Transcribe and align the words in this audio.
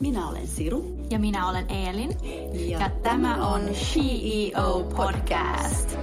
Minä 0.00 0.28
olen 0.28 0.46
Siru. 0.46 1.06
Ja 1.10 1.18
minä 1.18 1.48
olen 1.48 1.70
Eelin. 1.70 2.10
Ja, 2.70 2.78
ja 2.78 2.90
tämä 3.02 3.48
on 3.48 3.62
CEO 3.62 4.84
Podcast. 4.96 5.96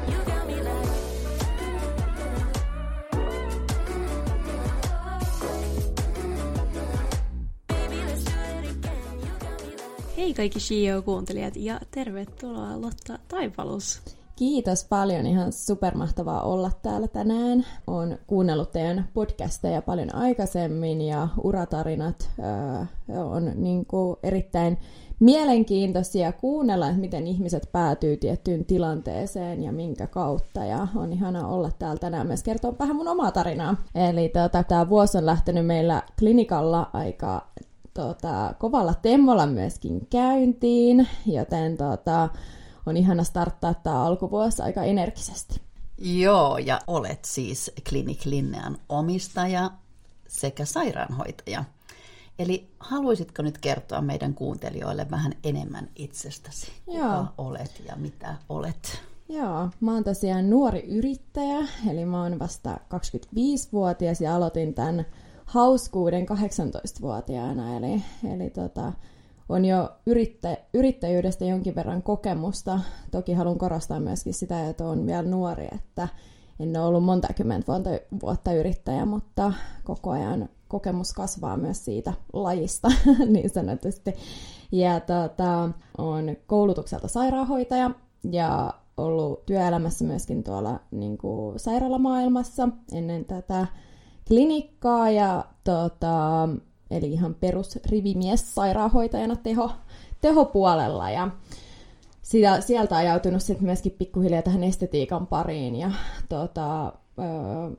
Hei 10.18 10.34
kaikki 10.34 10.60
CEO-kuuntelijat 10.60 11.56
ja 11.56 11.80
tervetuloa 11.92 12.82
Lotta 12.82 13.20
Taipalus. 13.28 14.02
Kiitos 14.44 14.86
paljon, 14.90 15.26
ihan 15.26 15.52
supermahtavaa 15.54 16.42
olla 16.42 16.72
täällä 16.82 17.08
tänään. 17.08 17.66
Olen 17.88 18.20
kuunnellut 18.28 18.72
teidän 18.72 19.08
podcasteja 19.14 19.82
paljon 19.82 20.16
aikaisemmin 20.16 21.02
ja 21.02 21.28
uratarinat 21.44 22.30
äh, 22.40 22.88
on 23.32 23.52
niin 23.56 23.86
kuin 23.86 24.18
erittäin 24.24 24.78
mielenkiintoisia 25.20 26.32
kuunnella, 26.32 26.88
että 26.88 27.00
miten 27.00 27.28
ihmiset 27.28 27.70
päätyy 27.72 28.18
tiettyyn 28.18 28.66
tilanteeseen 28.66 29.64
ja 29.64 29.72
minkä 29.72 30.08
kautta. 30.08 30.66
Ja 30.66 30.88
on 30.96 31.14
ihana 31.14 31.48
olla 31.48 31.72
täällä 31.80 32.00
tänään 32.00 32.28
myös 32.28 32.44
kertoa 32.44 32.76
vähän 32.80 32.96
mun 32.96 33.08
omaa 33.08 33.32
tarinaa. 33.32 33.76
Eli 33.96 34.30
tota, 34.30 34.64
tämä 34.64 34.90
vuosi 34.90 35.18
on 35.18 35.26
lähtenyt 35.26 35.66
meillä 35.66 36.02
klinikalla 36.20 36.90
aika 36.94 37.48
tota, 37.94 38.54
kovalla 38.60 38.94
temmolla 38.94 39.48
myöskin 39.48 40.08
käyntiin, 40.10 41.08
joten 41.26 41.78
tota, 41.78 42.30
on 42.86 42.98
ihana 42.98 43.24
starttaa 43.24 43.74
tämä 43.74 44.04
alkuvuosi 44.04 44.62
aika 44.62 44.84
energisesti. 44.84 45.62
Joo, 45.98 46.58
ja 46.58 46.80
olet 46.88 47.26
siis 47.26 47.72
Klinik 47.90 48.26
Linnean 48.26 48.78
omistaja 48.90 49.72
sekä 50.28 50.66
sairaanhoitaja. 50.66 51.64
Eli 52.40 52.72
haluaisitko 52.80 53.42
nyt 53.42 53.58
kertoa 53.58 54.02
meidän 54.02 54.34
kuuntelijoille 54.34 55.08
vähän 55.12 55.34
enemmän 55.44 55.90
itsestäsi? 55.96 56.72
Joo. 56.88 56.96
Kuka 56.98 57.34
olet 57.38 57.84
ja 57.88 57.96
mitä 57.96 58.36
olet? 58.50 59.02
Joo, 59.30 59.70
mä 59.80 59.94
oon 59.94 60.04
tosiaan 60.04 60.50
nuori 60.50 60.80
yrittäjä, 60.80 61.68
eli 61.90 62.06
mä 62.06 62.24
oon 62.24 62.40
vasta 62.40 62.78
25-vuotias 62.94 64.22
ja 64.22 64.36
aloitin 64.36 64.74
tämän 64.74 65.06
hauskuuden 65.46 66.26
18-vuotiaana, 66.26 67.78
eli, 67.78 68.04
eli 68.34 68.50
tota, 68.50 68.94
on 69.50 69.66
jo 69.66 69.90
yrittä, 70.06 70.58
yrittäjyydestä 70.74 71.46
jonkin 71.46 71.76
verran 71.76 72.04
kokemusta. 72.04 72.80
Toki 73.12 73.34
haluan 73.34 73.58
korostaa 73.58 74.00
myöskin 74.00 74.34
sitä, 74.34 74.70
että 74.70 74.88
on 74.88 75.06
vielä 75.06 75.28
nuori, 75.28 75.68
että 75.76 76.08
en 76.60 76.78
ole 76.78 76.86
ollut 76.86 77.04
monta 77.04 77.34
kymmentä 77.34 77.72
vuotta, 78.22 78.54
yrittäjä, 78.54 79.06
mutta 79.06 79.54
koko 79.84 80.10
ajan 80.12 80.50
kokemus 80.68 81.14
kasvaa 81.14 81.58
myös 81.58 81.86
siitä 81.86 82.14
lajista 82.34 82.88
niin 83.34 83.50
sanotusti. 83.50 84.14
Ja 84.72 85.00
tota, 85.00 85.70
on 85.98 86.38
koulutukselta 86.48 87.08
sairaanhoitaja 87.08 87.92
ja 88.32 88.74
ollut 88.98 89.46
työelämässä 89.46 90.06
myöskin 90.06 90.44
tuolla 90.44 90.80
niin 90.92 91.18
kuin 91.18 91.60
sairaalamaailmassa 91.60 92.70
ennen 92.92 93.26
tätä 93.26 93.68
klinikkaa 94.28 95.10
ja 95.10 95.46
tota, 95.64 96.50
eli 96.92 97.12
ihan 97.12 97.36
perusrivimies 97.36 98.56
sairaanhoitajana 98.56 99.36
teho, 99.36 99.72
tehopuolella 100.22 101.10
ja 101.10 101.30
sitä, 102.22 102.62
sieltä 102.62 102.96
ajautunut 102.96 103.42
sitten 103.44 103.66
myöskin 103.66 103.92
pikkuhiljaa 103.92 104.42
tähän 104.42 104.64
estetiikan 104.64 105.28
pariin 105.28 105.76
ja 105.76 105.92
tota, 106.30 106.86
öö, 107.20 107.76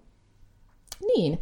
niin, 1.15 1.41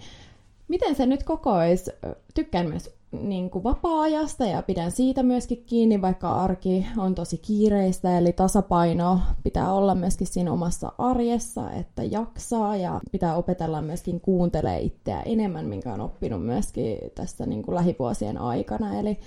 miten 0.68 0.94
se 0.94 1.06
nyt 1.06 1.22
kokois? 1.22 1.90
Tykkään 2.34 2.68
myös 2.68 3.01
niin 3.12 3.50
kuin 3.50 3.64
vapaa-ajasta 3.64 4.44
ja 4.46 4.62
pidän 4.62 4.90
siitä 4.90 5.22
myöskin 5.22 5.64
kiinni, 5.66 6.02
vaikka 6.02 6.32
arki 6.32 6.86
on 6.96 7.14
tosi 7.14 7.38
kiireistä, 7.38 8.18
eli 8.18 8.32
tasapaino 8.32 9.20
pitää 9.42 9.72
olla 9.72 9.94
myöskin 9.94 10.26
siinä 10.26 10.52
omassa 10.52 10.92
arjessa, 10.98 11.70
että 11.70 12.02
jaksaa 12.02 12.76
ja 12.76 13.00
pitää 13.12 13.36
opetella 13.36 13.82
myöskin 13.82 14.20
kuuntelee 14.20 14.80
itseä 14.80 15.22
enemmän, 15.22 15.66
minkä 15.66 15.92
on 15.94 16.00
oppinut 16.00 16.46
myöskin 16.46 16.98
tässä 17.14 17.46
niin 17.46 17.62
kuin 17.62 17.74
lähivuosien 17.74 18.38
aikana, 18.38 18.98
eli 18.98 19.18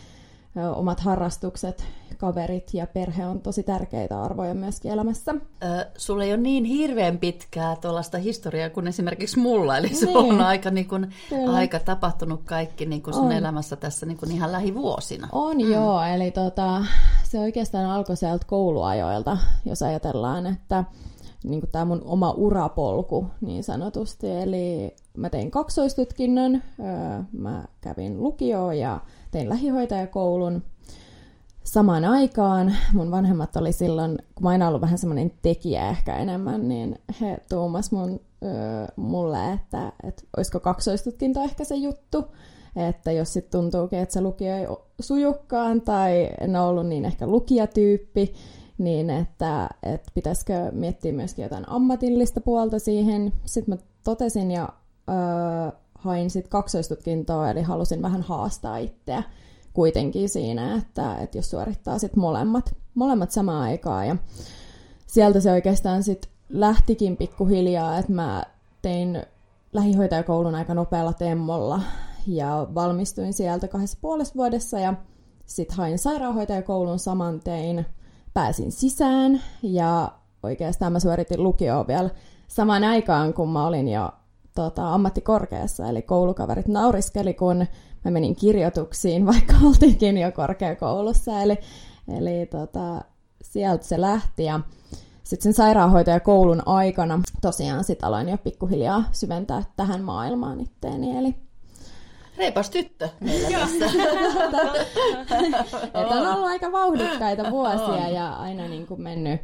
omat 0.75 0.99
harrastukset, 0.99 1.85
kaverit 2.17 2.73
ja 2.73 2.87
perhe 2.87 3.25
on 3.25 3.41
tosi 3.41 3.63
tärkeitä 3.63 4.21
arvoja 4.21 4.53
myöskin 4.53 4.91
elämässä. 4.91 5.35
Ö, 5.63 5.85
sulla 5.97 6.23
ei 6.23 6.33
ole 6.33 6.41
niin 6.41 6.63
hirveän 6.63 7.17
pitkää 7.17 7.75
tuollaista 7.75 8.17
historiaa 8.17 8.69
kuin 8.69 8.87
esimerkiksi 8.87 9.39
mulla, 9.39 9.77
eli 9.77 9.89
se 9.89 10.05
niin. 10.05 10.17
on 10.17 10.41
aika, 10.41 10.71
niin 10.71 10.87
kuin, 10.87 11.13
aika 11.47 11.79
tapahtunut 11.79 12.41
kaikki 12.45 12.85
niin 12.85 13.01
kuin 13.01 13.13
sun 13.13 13.25
on. 13.25 13.31
elämässä 13.31 13.75
tässä 13.75 14.05
niin 14.05 14.17
kuin 14.17 14.31
ihan 14.31 14.51
lähivuosina. 14.51 15.27
On 15.31 15.57
mm. 15.57 15.71
joo, 15.71 16.03
eli 16.03 16.31
tota, 16.31 16.85
se 17.23 17.39
oikeastaan 17.39 17.85
alkoi 17.85 18.17
sieltä 18.17 18.45
kouluajoilta, 18.47 19.37
jos 19.65 19.81
ajatellaan, 19.81 20.45
että 20.45 20.83
niin 21.43 21.61
tämä 21.71 21.85
mun 21.85 22.01
oma 22.05 22.31
urapolku 22.31 23.27
niin 23.41 23.63
sanotusti. 23.63 24.31
Eli 24.31 24.95
mä 25.17 25.29
tein 25.29 25.51
kaksoistutkinnon, 25.51 26.61
mä 27.31 27.63
kävin 27.81 28.23
lukioon 28.23 28.77
ja 28.79 28.99
tein 29.35 29.49
lähihoitajakoulun 29.49 30.63
samaan 31.63 32.05
aikaan. 32.05 32.75
Mun 32.93 33.11
vanhemmat 33.11 33.55
oli 33.55 33.71
silloin, 33.71 34.17
kun 34.35 34.43
mä 34.43 34.49
aina 34.49 34.67
ollut 34.67 34.81
vähän 34.81 34.97
semmoinen 34.97 35.31
tekijä 35.41 35.89
ehkä 35.89 36.17
enemmän, 36.17 36.67
niin 36.67 36.99
he 37.21 37.37
tuumas 37.49 37.91
mun, 37.91 38.19
ö, 38.43 38.47
mulle, 38.95 39.51
että, 39.53 39.91
että 40.03 40.23
olisiko 40.37 40.59
kaksoistutkinto 40.59 41.41
ehkä 41.43 41.63
se 41.63 41.75
juttu. 41.75 42.25
Että 42.75 43.11
jos 43.11 43.33
sitten 43.33 43.61
tuntuukin, 43.61 43.99
että 43.99 44.13
se 44.13 44.21
lukio 44.21 44.55
ei 44.55 44.67
sujukkaan 44.99 45.81
tai 45.81 46.29
en 46.41 46.55
ole 46.55 46.67
ollut 46.67 46.87
niin 46.87 47.05
ehkä 47.05 47.27
lukijatyyppi, 47.27 48.33
niin 48.77 49.09
että, 49.09 49.69
että 49.83 50.11
pitäisikö 50.13 50.71
miettiä 50.71 51.13
myöskin 51.13 51.43
jotain 51.43 51.69
ammatillista 51.69 52.41
puolta 52.41 52.79
siihen. 52.79 53.33
Sitten 53.45 53.75
mä 53.75 53.81
totesin 54.03 54.51
ja 54.51 54.69
öö, 55.09 55.79
hain 56.05 56.29
sitten 56.29 56.49
kaksoistutkintoa, 56.49 57.49
eli 57.49 57.61
halusin 57.61 58.01
vähän 58.01 58.21
haastaa 58.21 58.77
itseä 58.77 59.23
kuitenkin 59.73 60.29
siinä, 60.29 60.75
että, 60.75 61.17
että 61.17 61.37
jos 61.37 61.49
suorittaa 61.49 61.99
sitten 61.99 62.19
molemmat, 62.19 62.75
molemmat 62.95 63.31
samaan 63.31 63.61
aikaan. 63.61 64.07
Ja 64.07 64.15
sieltä 65.07 65.39
se 65.39 65.51
oikeastaan 65.51 66.03
sitten 66.03 66.31
lähtikin 66.49 67.17
pikkuhiljaa, 67.17 67.97
että 67.97 68.11
mä 68.11 68.43
tein 68.81 69.23
lähihoitajakoulun 69.73 70.55
aika 70.55 70.73
nopealla 70.73 71.13
temmolla 71.13 71.81
ja 72.27 72.67
valmistuin 72.75 73.33
sieltä 73.33 73.67
kahdessa 73.67 73.97
puolessa 74.01 74.35
vuodessa 74.35 74.79
ja 74.79 74.93
sitten 75.45 75.77
hain 75.77 75.99
sairaanhoitajakoulun 75.99 76.99
saman 76.99 77.39
tein, 77.39 77.85
pääsin 78.33 78.71
sisään 78.71 79.41
ja 79.63 80.11
oikeastaan 80.43 80.91
mä 80.91 80.99
suoritin 80.99 81.43
lukioon 81.43 81.87
vielä 81.87 82.09
samaan 82.47 82.83
aikaan, 82.83 83.33
kun 83.33 83.49
mä 83.49 83.67
olin 83.67 83.87
jo 83.87 84.09
tota, 84.55 84.93
ammattikorkeassa, 84.93 85.89
eli 85.89 86.01
koulukaverit 86.01 86.67
nauriskeli, 86.67 87.33
kun 87.33 87.65
mä 88.05 88.11
menin 88.11 88.35
kirjoituksiin, 88.35 89.25
vaikka 89.33 89.53
oltiinkin 89.63 90.17
jo 90.17 90.31
korkeakoulussa, 90.31 91.41
eli, 91.41 91.57
eli 92.17 92.45
tota, 92.45 93.01
sieltä 93.41 93.85
se 93.85 94.01
lähti, 94.01 94.43
ja 94.43 94.59
sitten 95.23 95.43
sen 95.43 95.53
sairaanhoitajakoulun 95.53 96.61
aikana 96.65 97.21
tosiaan 97.41 97.83
sit 97.83 98.03
aloin 98.03 98.29
jo 98.29 98.37
pikkuhiljaa 98.37 99.03
syventää 99.11 99.63
tähän 99.75 100.01
maailmaan 100.01 100.59
itteeni, 100.59 101.17
eli 101.17 101.35
Reipas 102.37 102.69
tyttö 102.69 103.09
meillä 103.19 103.59
tässä. 103.59 103.85
On 106.13 106.27
ollut 106.27 106.49
aika 106.49 106.71
vauhdikkaita 106.71 107.51
vuosia 107.51 108.09
ja 108.09 108.33
aina 108.33 108.67
niin 108.67 108.87
kuin 108.87 109.01
mennyt 109.01 109.41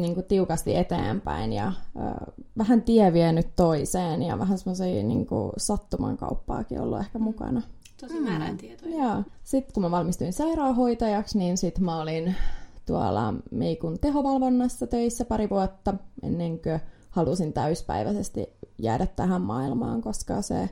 niin 0.00 0.14
kuin 0.14 0.26
tiukasti 0.26 0.76
eteenpäin 0.76 1.52
ja 1.52 1.72
ö, 1.96 2.32
vähän 2.58 2.82
tie 2.82 3.12
vienyt 3.12 3.56
toiseen 3.56 4.22
ja 4.22 4.38
vähän 4.38 4.58
semmoisia 4.58 5.02
niin 5.02 5.26
sattuman 5.56 6.16
kauppaakin 6.16 6.80
ollut 6.80 7.00
ehkä 7.00 7.18
mukana. 7.18 7.62
Tosi 8.00 8.20
mm. 8.20 8.56
tietoja. 8.56 9.04
Joo. 9.04 9.22
Sitten 9.44 9.74
kun 9.74 9.82
mä 9.82 9.90
valmistuin 9.90 10.32
sairaanhoitajaksi, 10.32 11.38
niin 11.38 11.58
sitten 11.58 11.84
mä 11.84 12.00
olin 12.00 12.34
tuolla 12.86 13.34
Meikun 13.50 13.98
tehovalvonnassa 13.98 14.86
töissä 14.86 15.24
pari 15.24 15.50
vuotta 15.50 15.94
ennen 16.22 16.58
kuin 16.58 16.80
halusin 17.10 17.52
täyspäiväisesti 17.52 18.46
jäädä 18.78 19.06
tähän 19.06 19.42
maailmaan, 19.42 20.02
koska 20.02 20.42
se 20.42 20.70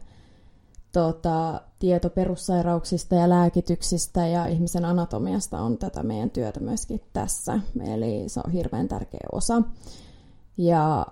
tota, 0.92 1.60
tieto 1.78 2.10
perussairauksista 2.10 3.14
ja 3.14 3.28
lääkityksistä 3.28 4.26
ja 4.26 4.46
ihmisen 4.46 4.84
anatomiasta 4.84 5.60
on 5.60 5.78
tätä 5.78 6.02
meidän 6.02 6.30
työtä 6.30 6.60
myöskin 6.60 7.00
tässä. 7.12 7.60
Eli 7.80 8.24
se 8.26 8.40
on 8.46 8.52
hirveän 8.52 8.88
tärkeä 8.88 9.26
osa. 9.32 9.62
Ja 10.56 11.06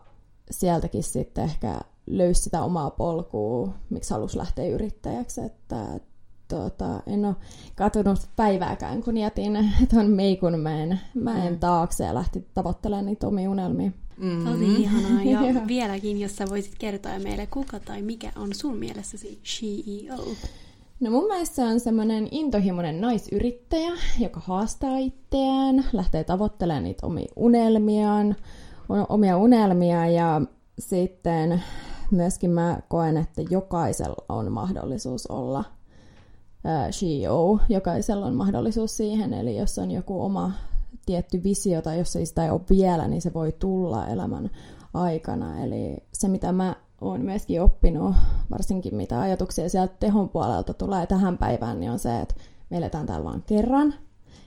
sieltäkin 0.50 1.02
sitten 1.02 1.44
ehkä 1.44 1.80
löysi 2.06 2.42
sitä 2.42 2.62
omaa 2.62 2.90
polkua, 2.90 3.72
miksi 3.90 4.14
halusi 4.14 4.38
lähteä 4.38 4.66
yrittäjäksi. 4.66 5.40
Että, 5.40 5.86
tota, 6.48 7.02
en 7.06 7.24
ole 7.24 7.36
katunut 7.76 8.18
päivääkään, 8.36 9.02
kun 9.02 9.16
jätin 9.16 9.70
tuon 9.90 10.06
Meikun 10.06 10.58
mäen, 10.58 11.00
mäen 11.14 11.52
mm. 11.52 11.58
taakse 11.58 12.04
ja 12.04 12.14
lähti 12.14 12.48
tavoittelemaan 12.54 13.06
niitä 13.06 13.26
omia 13.26 13.50
unelmia. 13.50 13.90
Mm-hmm. 14.20 14.44
Tosi 14.44 14.82
ihanaa. 14.82 15.22
Ja 15.22 15.40
vieläkin, 15.66 16.20
jos 16.20 16.36
sä 16.36 16.44
voisit 16.50 16.74
kertoa 16.78 17.18
meille, 17.18 17.46
kuka 17.46 17.80
tai 17.80 18.02
mikä 18.02 18.32
on 18.36 18.54
sun 18.54 18.76
mielessäsi 18.76 19.40
CEO? 19.44 20.16
No 21.00 21.10
mun 21.10 21.26
mielestä 21.26 21.56
se 21.56 21.62
on 21.62 21.80
semmoinen 21.80 22.28
intohimoinen 22.30 23.00
naisyrittäjä, 23.00 23.92
joka 24.18 24.40
haastaa 24.40 24.98
itseään, 24.98 25.84
lähtee 25.92 26.24
tavoittelemaan 26.24 26.84
niitä 26.84 27.06
omia 27.06 27.32
unelmiaan, 27.36 28.36
omia 29.08 29.36
unelmia 29.36 30.06
ja 30.06 30.40
sitten 30.78 31.62
myöskin 32.10 32.50
mä 32.50 32.80
koen, 32.88 33.16
että 33.16 33.42
jokaisella 33.50 34.24
on 34.28 34.52
mahdollisuus 34.52 35.26
olla 35.26 35.64
CEO, 36.90 37.58
jokaisella 37.68 38.26
on 38.26 38.34
mahdollisuus 38.34 38.96
siihen, 38.96 39.34
eli 39.34 39.56
jos 39.56 39.78
on 39.78 39.90
joku 39.90 40.22
oma 40.22 40.52
tietty 41.10 41.42
visio 41.42 41.82
tai 41.82 41.98
jos 41.98 42.16
ei 42.16 42.26
sitä 42.26 42.52
ole 42.52 42.60
vielä, 42.70 43.08
niin 43.08 43.22
se 43.22 43.34
voi 43.34 43.52
tulla 43.52 44.06
elämän 44.06 44.50
aikana. 44.94 45.62
Eli 45.64 45.96
se, 46.12 46.28
mitä 46.28 46.52
mä 46.52 46.76
oon 47.00 47.20
myöskin 47.20 47.62
oppinut, 47.62 48.16
varsinkin 48.50 48.94
mitä 48.94 49.20
ajatuksia 49.20 49.68
sieltä 49.68 49.94
tehon 50.00 50.28
puolelta 50.28 50.74
tulee 50.74 51.06
tähän 51.06 51.38
päivään, 51.38 51.80
niin 51.80 51.92
on 51.92 51.98
se, 51.98 52.20
että 52.20 52.34
me 52.70 52.76
eletään 52.76 53.06
täällä 53.06 53.24
vain 53.24 53.42
kerran, 53.42 53.94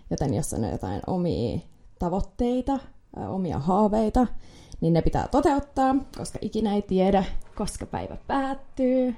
joten 0.10 0.34
jos 0.34 0.54
on 0.54 0.64
jotain 0.64 1.02
omia 1.08 1.60
tavoitteita, 2.00 2.80
omia 3.30 3.60
haaveita, 3.60 4.28
niin 4.82 4.94
ne 4.94 5.02
pitää 5.02 5.28
toteuttaa, 5.28 5.96
koska 6.18 6.40
ikinä 6.42 6.74
ei 6.74 6.82
tiedä, 6.82 7.24
koska 7.56 7.86
päivä 7.86 8.18
päättyy. 8.28 9.16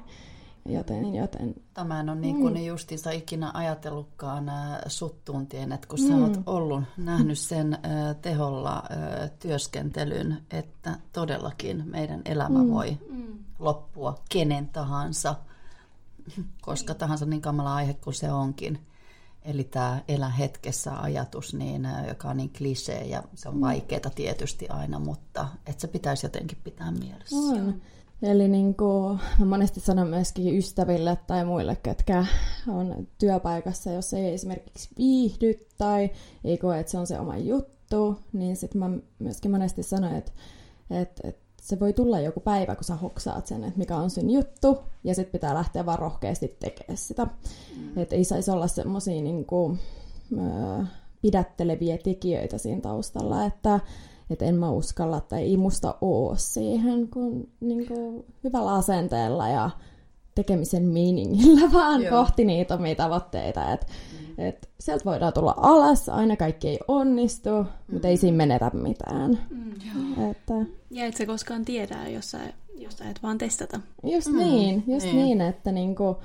Joten, 0.69 1.15
joten... 1.15 1.56
Tämä 1.73 2.00
on 2.00 2.21
niin 2.21 2.35
kuin 2.35 2.53
mm. 2.53 2.65
justiinsa 2.65 3.12
ikinä 3.12 3.51
ajatellutkaan 3.53 4.50
äh, 4.50 4.79
sut 4.88 5.25
tuntien, 5.25 5.71
että 5.71 5.88
kun 5.88 6.00
mm. 6.00 6.07
sä 6.07 6.15
oot 6.15 6.39
ollut, 6.45 6.83
nähnyt 6.97 7.39
sen 7.39 7.73
äh, 7.73 8.15
teholla 8.21 8.75
äh, 8.75 9.31
työskentelyn, 9.39 10.38
että 10.51 11.00
todellakin 11.13 11.83
meidän 11.85 12.21
elämä 12.25 12.63
mm. 12.63 12.71
voi 12.71 12.97
mm. 13.09 13.38
loppua 13.59 14.15
kenen 14.29 14.69
tahansa, 14.69 15.35
koska 16.62 16.94
tahansa 16.94 17.25
niin 17.25 17.41
kamala 17.41 17.75
aihe 17.75 17.94
kuin 17.94 18.13
se 18.13 18.31
onkin. 18.31 18.79
Eli 19.41 19.63
tämä 19.63 20.01
elä 20.07 20.29
hetkessä 20.29 21.01
ajatus, 21.01 21.53
niin, 21.53 21.88
joka 22.07 22.29
on 22.29 22.38
niin 22.38 22.53
klisee 22.57 23.03
ja 23.03 23.23
se 23.35 23.50
on 23.50 23.56
mm. 23.56 23.62
vaikeaa 23.62 24.09
tietysti 24.15 24.69
aina, 24.69 25.00
mutta 25.00 25.47
että 25.65 25.81
se 25.81 25.88
pitäisi 25.88 26.25
jotenkin 26.25 26.57
pitää 26.63 26.91
mielessä. 26.91 27.35
On. 27.35 27.81
Eli 28.21 28.47
niin 28.47 28.75
kuin, 28.75 29.19
mä 29.39 29.45
monesti 29.45 29.79
sanon 29.79 30.07
myöskin 30.07 30.57
ystäville 30.57 31.17
tai 31.27 31.45
muille, 31.45 31.77
ketkä 31.83 32.25
on 32.67 33.07
työpaikassa, 33.17 33.91
jos 33.91 34.13
ei 34.13 34.33
esimerkiksi 34.33 34.89
viihdy 34.97 35.53
tai 35.77 36.09
ei 36.44 36.57
koe, 36.57 36.79
että 36.79 36.91
se 36.91 36.97
on 36.97 37.07
se 37.07 37.19
oma 37.19 37.38
juttu, 37.38 38.19
niin 38.33 38.56
sitten 38.56 38.79
mä 38.79 38.89
myöskin 39.19 39.51
monesti 39.51 39.83
sanon, 39.83 40.15
että, 40.15 40.31
että, 40.89 41.27
että 41.27 41.45
se 41.62 41.79
voi 41.79 41.94
tulla 41.94 42.19
joku 42.19 42.39
päivä, 42.39 42.75
kun 42.75 42.83
sä 42.83 42.95
hoksaat 42.95 43.47
sen, 43.47 43.63
että 43.63 43.79
mikä 43.79 43.97
on 43.97 44.09
sun 44.09 44.29
juttu, 44.29 44.77
ja 45.03 45.15
sitten 45.15 45.31
pitää 45.31 45.53
lähteä 45.53 45.85
vaan 45.85 46.00
rohkeasti 46.00 46.57
tekemään 46.59 46.97
sitä. 46.97 47.25
Mm. 47.25 47.97
Että 47.97 48.15
ei 48.15 48.23
saisi 48.23 48.51
olla 48.51 48.67
semmoisia 48.67 49.21
niin 49.21 49.45
kuin, 49.45 49.79
pidätteleviä 51.21 51.97
tekijöitä 51.97 52.57
siinä 52.57 52.81
taustalla, 52.81 53.45
että 53.45 53.79
että 54.30 54.45
en 54.45 54.56
mä 54.56 54.72
uskalla 54.72 55.22
tai 55.22 55.42
ei 55.42 55.57
musta 55.57 55.95
oo 56.01 56.36
siihen, 56.38 57.07
kun 57.07 57.48
niin 57.60 57.88
kuin, 57.88 58.25
hyvällä 58.44 58.74
asenteella 58.74 59.48
ja 59.48 59.69
tekemisen 60.36 60.83
meaningillä 60.83 61.72
vaan 61.80 62.01
Joo. 62.01 62.12
kohti 62.12 62.45
niitä 62.45 62.75
omia 62.75 62.95
tavoitteita. 62.95 63.74
Et, 63.74 63.88
mm. 63.88 64.45
et 64.45 64.69
sieltä 64.80 65.06
voidaan 65.06 65.33
tulla 65.33 65.54
alas, 65.57 66.10
aina 66.10 66.36
kaikki 66.36 66.68
ei 66.68 66.80
onnistu, 66.88 67.50
mm. 67.50 67.94
mutta 67.94 68.07
ei 68.07 68.18
siinä 68.18 68.38
menetä 68.38 68.72
mitään. 68.74 69.39
Mm. 69.50 70.31
Että, 70.31 70.54
ja 70.92 71.06
et 71.06 71.16
sä 71.16 71.25
koskaan 71.25 71.66
tiedä, 71.66 72.10
jos 72.10 72.31
sä, 72.31 72.39
jos 72.77 72.98
sä 72.98 73.10
et 73.10 73.24
vaan 73.24 73.38
testata. 73.38 73.80
Just 74.04 74.27
mm. 74.27 74.38
niin, 74.38 74.83
just 74.88 75.06
niin, 75.06 75.16
niin 75.16 75.42
että 75.42 75.72
niinku, 75.72 76.18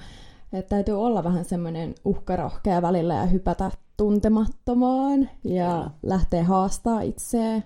että 0.53 0.69
täytyy 0.69 1.03
olla 1.03 1.25
vähän 1.25 1.45
semmoinen 1.45 1.95
uhkarohkea 2.05 2.83
välillä 2.83 3.15
ja 3.15 3.27
hypätä 3.27 3.71
tuntemattomaan 3.97 5.31
ja 5.45 5.83
mm. 5.83 5.91
lähteä 6.03 6.45
haastaa 6.45 7.01
itseä 7.01 7.63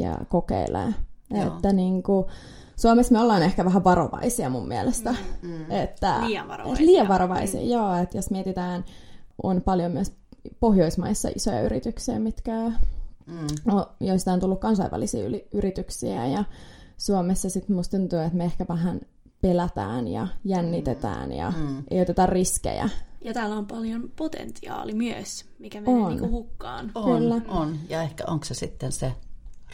ja 0.00 0.18
kokeilee. 0.28 0.94
Joo. 1.30 1.46
Että 1.46 1.72
niin 1.72 2.02
kuin, 2.02 2.26
Suomessa 2.76 3.12
me 3.12 3.20
ollaan 3.20 3.42
ehkä 3.42 3.64
vähän 3.64 3.84
varovaisia 3.84 4.50
mun 4.50 4.68
mielestä. 4.68 5.14
Mm, 5.42 5.48
mm. 5.48 5.70
Että, 5.70 6.20
liian 6.26 6.48
varovaisia. 6.48 6.86
Liian 6.86 7.08
varovaisia, 7.08 7.60
mm. 7.60 7.68
joo. 7.68 7.94
Että 7.94 8.18
jos 8.18 8.30
mietitään, 8.30 8.84
on 9.42 9.62
paljon 9.62 9.92
myös 9.92 10.12
Pohjoismaissa 10.60 11.28
isoja 11.34 11.62
yrityksiä, 11.62 12.18
mitkä, 12.18 12.52
mm. 13.26 13.46
no, 13.64 13.88
joista 14.00 14.32
on 14.32 14.40
tullut 14.40 14.60
kansainvälisiä 14.60 15.26
yli, 15.26 15.48
yrityksiä. 15.52 16.26
Ja 16.26 16.44
Suomessa 16.96 17.50
sitten 17.50 17.76
musta 17.76 17.96
tuntuu, 17.96 18.18
että 18.18 18.36
me 18.36 18.44
ehkä 18.44 18.66
vähän 18.68 19.00
pelätään 19.40 20.08
ja 20.08 20.28
jännitetään 20.44 21.32
ja 21.32 21.52
mm. 21.56 21.84
ei 21.90 22.00
oteta 22.00 22.26
riskejä. 22.26 22.88
Ja 23.20 23.34
täällä 23.34 23.56
on 23.56 23.66
paljon 23.66 24.12
potentiaali 24.16 24.94
myös, 24.94 25.44
mikä 25.58 25.80
menee 25.80 26.08
niinku 26.08 26.28
hukkaan. 26.28 26.90
On, 26.94 27.18
Kyllä. 27.18 27.40
on. 27.48 27.76
Ja 27.88 28.02
ehkä 28.02 28.24
onko 28.26 28.44
se 28.44 28.54
sitten 28.54 28.92
se 28.92 29.12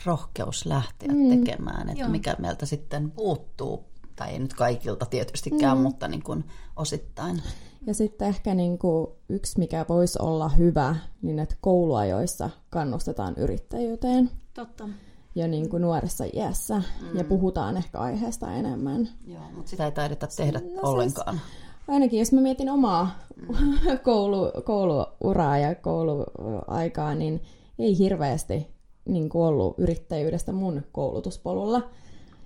rohkeus 0.07 0.67
lähteä 0.67 1.13
mm. 1.13 1.29
tekemään, 1.29 1.89
että 1.89 2.03
Joo. 2.03 2.11
mikä 2.11 2.37
meiltä 2.39 2.67
sitten 2.67 3.11
puuttuu, 3.11 3.85
tai 4.17 4.31
ei 4.31 4.39
nyt 4.39 4.55
kaikilta 4.55 5.07
tietystikään, 5.07 5.77
mm. 5.79 5.83
mutta 5.83 6.09
niin 6.09 6.23
kuin 6.23 6.45
osittain. 6.77 7.43
Ja 7.87 7.95
sitten 7.95 8.29
ehkä 8.29 8.55
niin 8.55 8.79
kuin 8.79 9.07
yksi, 9.29 9.59
mikä 9.59 9.87
voisi 9.89 10.19
olla 10.23 10.49
hyvä, 10.49 10.97
niin 11.23 11.39
että 11.39 11.55
kouluajoissa 11.61 12.51
kannustetaan 12.71 13.35
yrittäjyyteen. 13.37 14.31
Totta. 14.55 14.89
Ja 15.35 15.49
niin 15.49 15.69
kuin 15.69 15.83
nuoressa 15.83 16.25
iässä, 16.33 16.83
mm. 17.01 17.19
ja 17.19 17.25
puhutaan 17.25 17.77
ehkä 17.77 17.99
aiheesta 17.99 18.53
enemmän. 18.53 19.09
Joo, 19.27 19.43
mutta 19.55 19.71
sitä 19.71 19.85
ei 19.85 19.93
taideta 19.93 20.27
tehdä 20.37 20.61
no, 20.61 20.91
ollenkaan. 20.91 21.37
Siis, 21.37 21.71
ainakin 21.89 22.19
jos 22.19 22.33
mä 22.33 22.41
mietin 22.41 22.71
omaa 22.71 23.19
mm. 23.37 23.99
koulu, 24.05 24.53
kouluuraa 24.65 25.59
ja 25.59 25.75
kouluaikaa, 25.75 27.15
niin 27.15 27.43
ei 27.79 27.99
hirveästi 27.99 28.67
niin 29.09 29.29
kuin 29.29 29.43
ollut 29.43 29.79
yrittäjyydestä 29.79 30.53
mun 30.53 30.83
koulutuspolulla. 30.93 31.91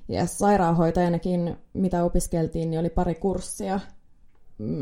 Ja 0.08 0.26
sairaanhoitajanakin, 0.26 1.56
mitä 1.72 2.04
opiskeltiin, 2.04 2.70
niin 2.70 2.80
oli 2.80 2.90
pari 2.90 3.14
kurssia, 3.14 3.80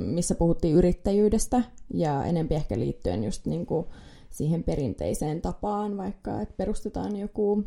missä 0.07 0.35
puhuttiin 0.35 0.75
yrittäjyydestä 0.75 1.63
ja 1.95 2.25
enempi 2.25 2.55
ehkä 2.55 2.79
liittyen 2.79 3.25
just 3.25 3.47
niin 3.47 3.67
kuin 3.67 3.87
siihen 4.31 4.65
perinteiseen 4.65 5.41
tapaan, 5.41 5.97
vaikka 5.97 6.41
että 6.41 6.55
perustetaan 6.57 7.17
joku 7.17 7.65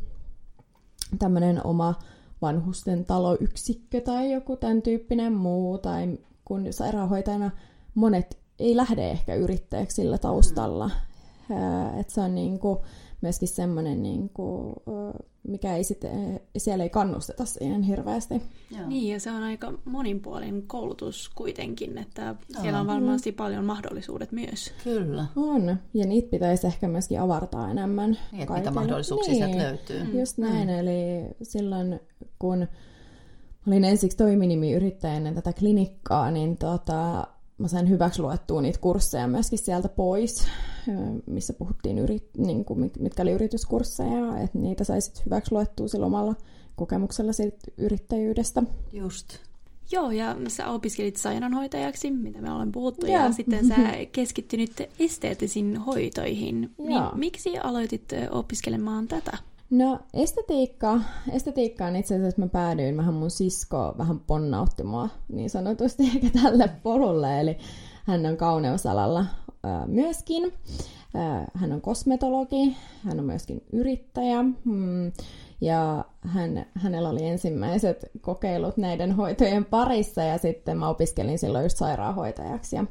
tämmöinen 1.19 1.65
oma 1.65 1.95
vanhusten 2.41 3.05
taloyksikkö 3.05 4.01
tai 4.01 4.31
joku 4.31 4.57
tämän 4.57 4.81
tyyppinen 4.81 5.33
muu, 5.33 5.77
tai 5.77 6.17
kun 6.45 6.73
sairaanhoitajana 6.73 7.51
monet 7.95 8.37
ei 8.59 8.75
lähde 8.75 9.11
ehkä 9.11 9.35
yrittäjäksi 9.35 9.95
sillä 9.95 10.17
taustalla. 10.17 10.91
Mm. 11.49 11.99
Että 11.99 12.13
se 12.13 12.21
on 12.21 12.35
niin 12.35 12.59
kuin, 12.59 12.79
myöskin 13.25 13.47
semmoinen, 13.47 14.03
niin 14.03 14.29
kuin, 14.29 14.75
mikä 15.47 15.75
ei 15.75 15.83
sitten, 15.83 16.39
siellä 16.57 16.83
ei 16.83 16.89
kannusteta 16.89 17.45
siihen 17.45 17.83
hirveästi. 17.83 18.41
Joo. 18.77 18.87
Niin, 18.87 19.13
ja 19.13 19.19
se 19.19 19.31
on 19.31 19.43
aika 19.43 19.73
moninpuolinen 19.85 20.63
koulutus 20.67 21.31
kuitenkin, 21.35 21.97
että 21.97 22.21
Joo. 22.21 22.61
siellä 22.61 22.79
on 22.79 22.87
varmasti 22.87 23.31
mm. 23.31 23.35
paljon 23.35 23.65
mahdollisuudet 23.65 24.31
myös. 24.31 24.73
Kyllä. 24.83 25.25
On, 25.35 25.77
ja 25.93 26.05
niitä 26.05 26.29
pitäisi 26.29 26.67
ehkä 26.67 26.87
myöskin 26.87 27.21
avartaa 27.21 27.71
enemmän. 27.71 28.17
Niin, 28.31 28.41
että 28.41 28.53
mitä 28.53 28.71
mahdollisuuksia 28.71 29.33
niin. 29.33 29.45
sieltä 29.45 29.63
löytyy. 29.63 30.03
Mm. 30.03 30.19
Just 30.19 30.37
näin, 30.37 30.67
mm. 30.67 30.75
eli 30.75 31.27
silloin 31.41 31.99
kun 32.39 32.67
olin 33.67 33.83
ensiksi 33.83 34.17
toiminimiyrittäjä 34.17 35.13
ennen 35.13 35.35
tätä 35.35 35.53
klinikkaa, 35.53 36.31
niin 36.31 36.57
tota, 36.57 37.27
mä 37.57 37.67
sain 37.67 37.89
hyväksi 37.89 38.21
luettua 38.21 38.61
niitä 38.61 38.79
kursseja 38.79 39.27
myöskin 39.27 39.59
sieltä 39.59 39.89
pois, 39.89 40.47
missä 41.25 41.53
puhuttiin, 41.53 41.97
yrit, 41.99 42.29
niin 42.37 42.65
kuin, 42.65 42.91
mitkä 42.99 43.21
oli 43.21 43.31
yrityskursseja, 43.31 44.39
että 44.39 44.57
niitä 44.57 44.83
saisit 44.83 45.25
hyväksi 45.25 45.51
luettua 45.51 45.87
sillä 45.87 46.05
omalla 46.05 46.35
kokemuksella 46.75 47.33
siitä 47.33 47.57
yrittäjyydestä. 47.77 48.63
Just. 48.93 49.37
Joo, 49.91 50.11
ja 50.11 50.35
sä 50.47 50.67
opiskelit 50.67 51.15
sairaanhoitajaksi, 51.17 52.11
mitä 52.11 52.41
me 52.41 52.51
ollaan 52.51 52.71
puhuttu, 52.71 53.05
ja, 53.05 53.19
ja 53.19 53.31
sitten 53.31 53.67
sä 53.67 53.75
keskittynyt 54.11 54.71
esteettisiin 54.99 55.77
hoitoihin. 55.77 56.73
Niin 56.77 57.01
miksi 57.13 57.59
aloitit 57.59 58.11
opiskelemaan 58.31 59.07
tätä? 59.07 59.37
No 59.69 59.99
estetiikka, 60.13 60.99
estetiikkaan 61.31 61.95
itse 61.95 62.15
asiassa 62.15 62.41
mä 62.41 62.47
päädyin 62.47 62.97
vähän 62.97 63.13
mun 63.13 63.31
sisko 63.31 63.95
vähän 63.97 64.19
ponnautti 64.19 64.83
mua 64.83 65.09
niin 65.27 65.49
sanotusti 65.49 66.03
ehkä 66.15 66.39
tälle 66.41 66.69
polulle, 66.83 67.41
eli 67.41 67.57
hän 68.05 68.25
on 68.25 68.37
kauneusalalla 68.37 69.25
myöskin. 69.85 70.53
Hän 71.53 71.71
on 71.71 71.81
kosmetologi, 71.81 72.75
hän 73.03 73.19
on 73.19 73.25
myöskin 73.25 73.63
yrittäjä. 73.73 74.43
Mm, 74.43 75.11
ja 75.61 76.05
hän, 76.21 76.65
hänellä 76.73 77.09
oli 77.09 77.25
ensimmäiset 77.25 78.05
kokeilut 78.21 78.77
näiden 78.77 79.11
hoitojen 79.11 79.65
parissa 79.65 80.23
ja 80.23 80.37
sitten 80.37 80.77
mä 80.77 80.89
opiskelin 80.89 81.39
silloin 81.39 81.63
just 81.63 81.77
sairaanhoitajaksi. 81.77 82.75
Ja 82.75 82.85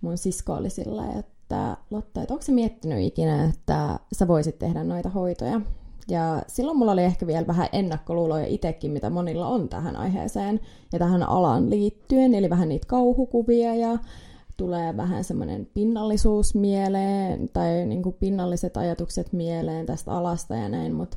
mun 0.00 0.18
sisko 0.18 0.52
oli 0.52 0.70
sillä, 0.70 1.12
että 1.18 1.76
Lotta, 1.90 2.22
että 2.22 2.34
onko 2.34 2.42
se 2.42 2.52
miettinyt 2.52 3.06
ikinä, 3.06 3.44
että 3.44 3.98
sä 4.12 4.28
voisit 4.28 4.58
tehdä 4.58 4.84
noita 4.84 5.08
hoitoja? 5.08 5.60
Ja 6.08 6.42
silloin 6.46 6.78
mulla 6.78 6.92
oli 6.92 7.02
ehkä 7.02 7.26
vielä 7.26 7.46
vähän 7.46 7.68
ennakkoluuloja 7.72 8.46
itsekin, 8.46 8.90
mitä 8.90 9.10
monilla 9.10 9.46
on 9.46 9.68
tähän 9.68 9.96
aiheeseen 9.96 10.60
ja 10.92 10.98
tähän 10.98 11.22
alaan 11.22 11.70
liittyen, 11.70 12.34
eli 12.34 12.50
vähän 12.50 12.68
niitä 12.68 12.86
kauhukuvia 12.86 13.74
ja 13.74 13.98
tulee 14.56 14.96
vähän 14.96 15.24
semmoinen 15.24 15.68
pinnallisuus 15.74 16.54
mieleen 16.54 17.48
tai 17.52 17.86
niin 17.86 18.02
kuin 18.02 18.16
pinnalliset 18.20 18.76
ajatukset 18.76 19.32
mieleen 19.32 19.86
tästä 19.86 20.12
alasta 20.12 20.56
ja 20.56 20.68
näin, 20.68 20.94
mutta 20.94 21.16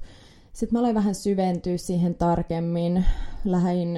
sitten 0.53 0.73
mä 0.73 0.79
aloin 0.79 0.95
vähän 0.95 1.15
syventyä 1.15 1.77
siihen 1.77 2.15
tarkemmin. 2.15 3.05
Lähdin 3.45 3.97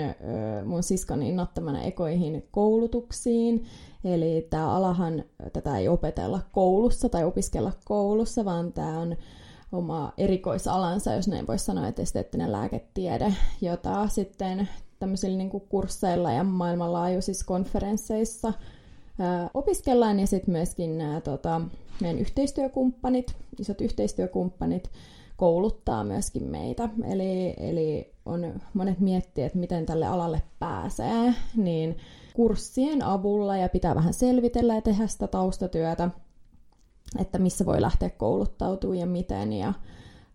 mun 0.65 0.83
siskon 0.83 1.23
innottamana 1.23 1.81
ekoihin 1.81 2.47
koulutuksiin. 2.51 3.63
Eli 4.03 4.47
tämä 4.49 4.71
alahan, 4.71 5.23
tätä 5.53 5.77
ei 5.77 5.87
opetella 5.87 6.39
koulussa 6.51 7.09
tai 7.09 7.23
opiskella 7.23 7.71
koulussa, 7.85 8.45
vaan 8.45 8.73
tämä 8.73 8.99
on 8.99 9.15
oma 9.71 10.13
erikoisalansa, 10.17 11.13
jos 11.13 11.27
näin 11.27 11.47
voisi 11.47 11.65
sanoa, 11.65 11.87
että 11.87 12.01
esteettinen 12.01 12.51
lääketiede, 12.51 13.33
jota 13.61 14.07
sitten 14.07 14.69
tämmöisillä 14.99 15.37
niin 15.37 15.61
kursseilla 15.69 16.31
ja 16.31 16.43
maailmanlaajuisissa 16.43 17.45
konferensseissa 17.45 18.53
ää, 19.19 19.49
opiskellaan, 19.53 20.19
ja 20.19 20.27
sitten 20.27 20.51
myöskin 20.51 20.97
nämä 20.97 21.21
tota, 21.21 21.61
meidän 22.01 22.19
yhteistyökumppanit, 22.19 23.35
isot 23.59 23.81
yhteistyökumppanit, 23.81 24.89
kouluttaa 25.37 26.03
myöskin 26.03 26.43
meitä. 26.43 26.89
Eli, 27.03 27.53
eli 27.57 28.13
on, 28.25 28.53
monet 28.73 28.99
miettii, 28.99 29.43
että 29.43 29.57
miten 29.57 29.85
tälle 29.85 30.05
alalle 30.05 30.41
pääsee, 30.59 31.33
niin 31.55 31.97
kurssien 32.33 33.03
avulla 33.03 33.57
ja 33.57 33.69
pitää 33.69 33.95
vähän 33.95 34.13
selvitellä 34.13 34.75
ja 34.75 34.81
tehdä 34.81 35.07
sitä 35.07 35.27
taustatyötä, 35.27 36.09
että 37.19 37.39
missä 37.39 37.65
voi 37.65 37.81
lähteä 37.81 38.09
kouluttautumaan 38.09 38.99
ja 38.99 39.05
miten. 39.05 39.53
Ja, 39.53 39.73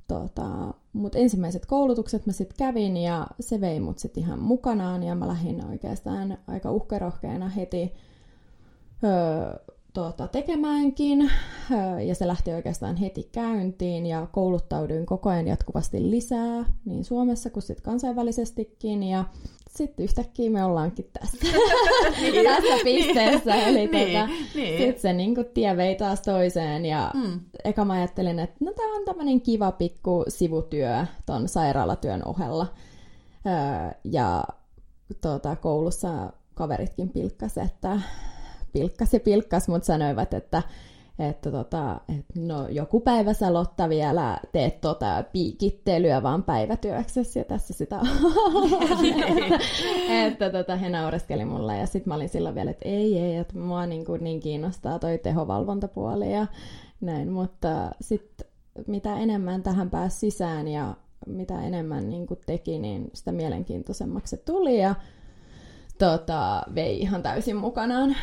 tota, 0.09 0.75
mutta 0.93 1.19
ensimmäiset 1.19 1.67
koulutukset 1.67 2.27
mä 2.27 2.33
sitten 2.33 2.57
kävin 2.59 2.97
ja 2.97 3.27
se 3.41 3.61
vei 3.61 3.81
mut 3.81 3.99
sitten 3.99 4.23
ihan 4.23 4.39
mukanaan 4.39 5.03
ja 5.03 5.15
mä 5.15 5.29
lähdin 5.29 5.67
oikeastaan 5.67 6.39
aika 6.47 6.71
uhkerohkeena 6.71 7.49
heti 7.49 7.95
öö, 9.05 9.75
tuota, 9.93 10.29
tekemäänkin, 10.29 11.31
ja 12.07 12.15
se 12.15 12.27
lähti 12.27 12.53
oikeastaan 12.53 12.97
heti 12.97 13.29
käyntiin, 13.33 14.07
ja 14.07 14.27
kouluttauduin 14.33 15.07
koko 15.07 15.31
ajan 15.31 15.47
jatkuvasti 15.47 16.11
lisää, 16.11 16.65
niin 16.85 17.05
Suomessa 17.05 17.51
kuin 17.51 17.63
sitten 17.63 17.85
kansainvälisestikin, 17.85 19.03
ja 19.03 19.25
sitten 19.77 20.05
yhtäkkiä 20.05 20.51
me 20.51 20.65
ollaankin 20.65 21.11
tässä, 21.13 21.39
niin. 22.21 22.45
tässä 22.45 22.85
pisteessä, 22.85 23.55
niin. 23.55 23.69
eli 23.69 23.87
niin. 23.87 24.11
Tuota, 24.11 24.27
niin. 24.55 24.79
sitten 24.79 25.01
se 25.03 25.13
niin 25.13 25.35
kuin, 25.35 25.47
tie 25.55 25.77
vei 25.77 25.95
taas 25.95 26.21
toiseen, 26.21 26.87
ja 26.87 27.11
mm. 27.15 27.41
eka 27.65 27.85
mä 27.85 27.93
ajattelin, 27.93 28.39
että 28.39 28.57
no 28.61 28.73
tämä 28.73 28.97
on 28.97 29.05
tämmöinen 29.05 29.41
kiva 29.41 29.73
pikku 29.73 30.25
sivutyö 30.29 31.07
ton 31.27 31.49
sairaalatyön 31.49 32.23
ohella, 32.25 32.67
ja 34.05 34.45
tuota, 35.21 35.57
koulussa 35.57 36.33
kaveritkin 36.55 37.09
pilkkas, 37.09 37.59
että 37.59 38.01
pilkkas 38.73 39.13
ja 39.13 39.21
pilkkas, 39.21 39.69
mutta 39.69 39.87
sanoivat, 39.87 40.35
että 40.35 40.63
että 41.29 41.51
tota, 41.51 42.01
et 42.19 42.27
no, 42.37 42.69
joku 42.69 43.01
päivä 43.01 43.33
sä 43.33 43.53
Lotta 43.53 43.89
vielä 43.89 44.39
teet 44.53 44.81
tota 44.81 45.25
piikittelyä 45.33 46.23
vaan 46.23 46.43
päivätyöksessä 46.43 47.41
ja 47.41 47.45
tässä 47.45 47.75
sitä 47.75 48.01
että, 48.81 49.59
että 50.27 50.51
tota, 50.51 50.77
he 50.77 50.89
naureskeli 50.89 51.45
mulle 51.45 51.79
ja 51.79 51.87
sitten 51.87 52.11
mä 52.11 52.15
olin 52.15 52.29
silloin 52.29 52.55
vielä, 52.55 52.71
että 52.71 52.89
ei 52.89 53.19
ei, 53.19 53.37
että 53.37 53.59
mua 53.59 53.87
niin, 53.87 54.05
kuin, 54.05 54.25
niin 54.25 54.41
kiinnostaa 54.41 54.99
toi 54.99 55.19
tehovalvontapuoli 55.19 56.33
ja 56.33 56.47
näin, 57.01 57.33
mutta 57.33 57.91
sitten 58.01 58.47
mitä 58.87 59.17
enemmän 59.17 59.63
tähän 59.63 59.91
pääsi 59.91 60.19
sisään 60.19 60.69
ja 60.69 60.95
mitä 61.27 61.63
enemmän 61.63 62.09
niin 62.09 62.27
kuin 62.27 62.41
teki, 62.47 62.79
niin 62.79 63.11
sitä 63.15 63.33
mielenkiintoisemmaksi 63.33 64.37
se 64.37 64.43
tuli 64.43 64.81
ja 64.81 64.95
tota, 65.99 66.63
vei 66.75 67.01
ihan 67.01 67.23
täysin 67.23 67.57
mukanaan. 67.57 68.17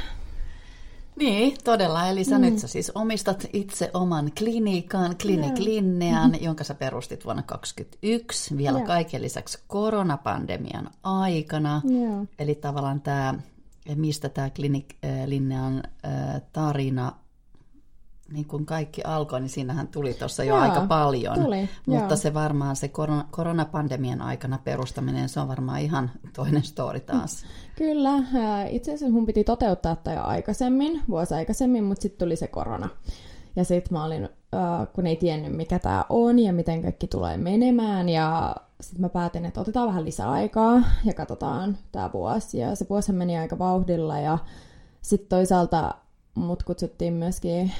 Niin, 1.20 1.58
todella. 1.64 2.08
Eli 2.08 2.24
sä 2.24 2.38
mm. 2.38 2.42
nyt 2.42 2.60
sä 2.60 2.68
siis 2.68 2.92
omistat 2.96 3.46
itse 3.54 3.92
oman 3.94 4.32
klinikan, 4.38 5.16
Klinik 5.22 5.58
Linnean, 5.58 6.32
mm-hmm. 6.32 6.46
jonka 6.46 6.64
sä 6.64 6.76
perustit 6.76 7.26
vuonna 7.26 7.44
2021, 7.44 8.58
vielä 8.58 8.78
yeah. 8.78 8.88
kaiken 8.88 9.22
lisäksi 9.22 9.60
koronapandemian 9.68 10.90
aikana. 11.04 11.82
Yeah. 11.92 12.28
Eli 12.40 12.56
tavallaan 12.56 13.02
tämä, 13.02 13.34
mistä 13.96 14.30
tämä 14.30 14.50
Klinik 14.50 14.96
Linnean 15.26 15.84
tarina 16.54 17.12
niin 18.34 18.46
kuin 18.46 18.66
kaikki 18.66 19.02
alkoi, 19.04 19.40
niin 19.40 19.50
siinähän 19.50 19.88
tuli 19.88 20.14
tuossa 20.14 20.44
jo 20.44 20.56
Joo, 20.56 20.64
aika 20.64 20.82
paljon. 20.82 21.44
Tuli, 21.44 21.70
Mutta 21.86 22.14
jo. 22.14 22.18
se 22.18 22.34
varmaan 22.34 22.76
se 22.76 22.88
korona, 22.88 23.26
koronapandemian 23.32 24.22
aikana 24.22 24.60
perustaminen, 24.64 25.30
se 25.30 25.40
on 25.40 25.48
varmaan 25.48 25.80
ihan 25.80 26.12
toinen 26.36 26.64
story 26.64 27.00
taas. 27.00 27.46
Kyllä. 27.76 28.12
Itse 28.70 28.94
asiassa 28.94 29.14
mun 29.14 29.26
piti 29.26 29.44
toteuttaa 29.44 29.96
tämä 29.96 30.16
jo 30.16 30.24
aikaisemmin, 30.24 31.02
vuosi 31.10 31.34
aikaisemmin, 31.34 31.84
mutta 31.84 32.02
sitten 32.02 32.26
tuli 32.26 32.36
se 32.36 32.48
korona. 32.48 32.90
Ja 33.56 33.64
sitten 33.64 33.98
mä 33.98 34.04
olin, 34.04 34.30
kun 34.94 35.08
ei 35.08 35.16
tiennyt 35.16 35.56
mikä 35.56 35.80
tämä 35.80 36.06
on 36.10 36.40
ja 36.40 36.54
miten 36.54 36.82
kaikki 36.82 37.08
tulee 37.08 37.38
menemään. 37.38 38.10
Ja 38.10 38.56
sitten 38.82 39.02
mä 39.02 39.10
päätin, 39.10 39.46
että 39.46 39.62
otetaan 39.62 39.88
vähän 39.88 40.06
lisää 40.06 40.32
aikaa 40.32 40.82
ja 41.06 41.14
katsotaan 41.14 41.78
tämä 41.92 42.10
vuosi. 42.14 42.58
Ja 42.58 42.76
se 42.76 42.86
vuosi 42.90 43.12
meni 43.12 43.38
aika 43.38 43.60
vauhdilla 43.60 44.20
ja 44.20 44.38
sitten 45.02 45.30
toisaalta 45.30 45.96
mut 46.40 46.64
kutsuttiin 46.64 47.14
myöskin 47.14 47.72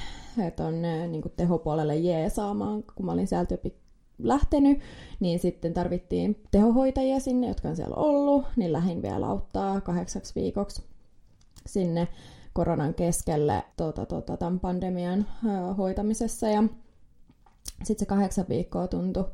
tuonne 0.56 1.06
niin 1.06 1.22
tehopuolelle 1.36 1.96
jeesaamaan, 1.96 2.82
kun 2.82 3.06
mä 3.06 3.12
olin 3.12 3.26
sieltä 3.26 3.56
lähtenyt, 4.18 4.80
niin 5.20 5.38
sitten 5.38 5.74
tarvittiin 5.74 6.42
tehohoitajia 6.50 7.20
sinne, 7.20 7.48
jotka 7.48 7.68
on 7.68 7.76
siellä 7.76 7.96
ollut, 7.96 8.44
niin 8.56 8.72
lähin 8.72 9.02
vielä 9.02 9.26
auttaa 9.26 9.80
kahdeksaksi 9.80 10.34
viikoksi 10.34 10.82
sinne 11.66 12.08
koronan 12.52 12.94
keskelle 12.94 13.62
tuota, 13.76 14.06
tuota, 14.06 14.36
tämän 14.36 14.60
pandemian 14.60 15.26
ö, 15.44 15.74
hoitamisessa. 15.74 16.48
Ja 16.48 16.64
sitten 17.84 17.98
se 17.98 18.06
kahdeksan 18.06 18.44
viikkoa 18.48 18.88
tuntui, 18.88 19.24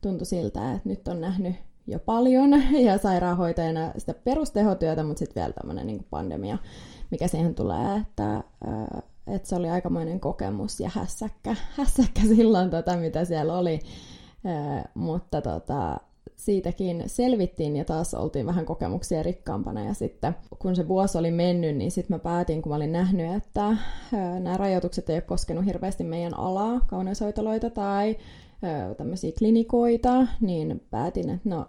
tuntui 0.00 0.26
siltä, 0.26 0.72
että 0.72 0.88
nyt 0.88 1.08
on 1.08 1.20
nähnyt 1.20 1.56
jo 1.86 1.98
paljon. 1.98 2.50
Ja 2.86 2.98
sairaanhoitajana 2.98 3.92
sitä 3.98 4.14
perustehotyötä, 4.14 5.04
mutta 5.04 5.18
sitten 5.18 5.40
vielä 5.40 5.52
tämmöinen 5.52 5.86
niin 5.86 6.06
pandemia, 6.10 6.58
mikä 7.10 7.28
siihen 7.28 7.54
tulee, 7.54 7.96
että 7.96 8.44
että 9.34 9.48
se 9.48 9.56
oli 9.56 9.70
aikamoinen 9.70 10.20
kokemus 10.20 10.80
ja 10.80 10.90
hässäkkä, 10.94 11.56
hässäkkä 11.78 12.20
silloin, 12.20 12.70
tota, 12.70 12.96
mitä 12.96 13.24
siellä 13.24 13.58
oli. 13.58 13.80
Ää, 14.44 14.88
mutta 14.94 15.40
tota, 15.40 15.96
siitäkin 16.36 17.02
selvittiin 17.06 17.76
ja 17.76 17.84
taas 17.84 18.14
oltiin 18.14 18.46
vähän 18.46 18.66
kokemuksia 18.66 19.22
rikkaampana. 19.22 19.84
Ja 19.84 19.94
sitten 19.94 20.36
kun 20.58 20.76
se 20.76 20.88
vuosi 20.88 21.18
oli 21.18 21.30
mennyt, 21.30 21.76
niin 21.76 21.90
sitten 21.90 22.14
mä 22.14 22.18
päätin, 22.18 22.62
kun 22.62 22.70
mä 22.70 22.76
olin 22.76 22.92
nähnyt, 22.92 23.36
että 23.36 23.64
ää, 23.64 24.40
nämä 24.40 24.56
rajoitukset 24.56 25.10
ei 25.10 25.16
ole 25.16 25.22
koskenut 25.22 25.64
hirveästi 25.64 26.04
meidän 26.04 26.38
alaa, 26.38 26.80
kauneushoitoloita 26.86 27.70
tai 27.70 28.16
tämmöisiä 28.96 29.32
klinikoita, 29.38 30.26
niin 30.40 30.86
päätin, 30.90 31.30
että 31.30 31.48
no 31.48 31.66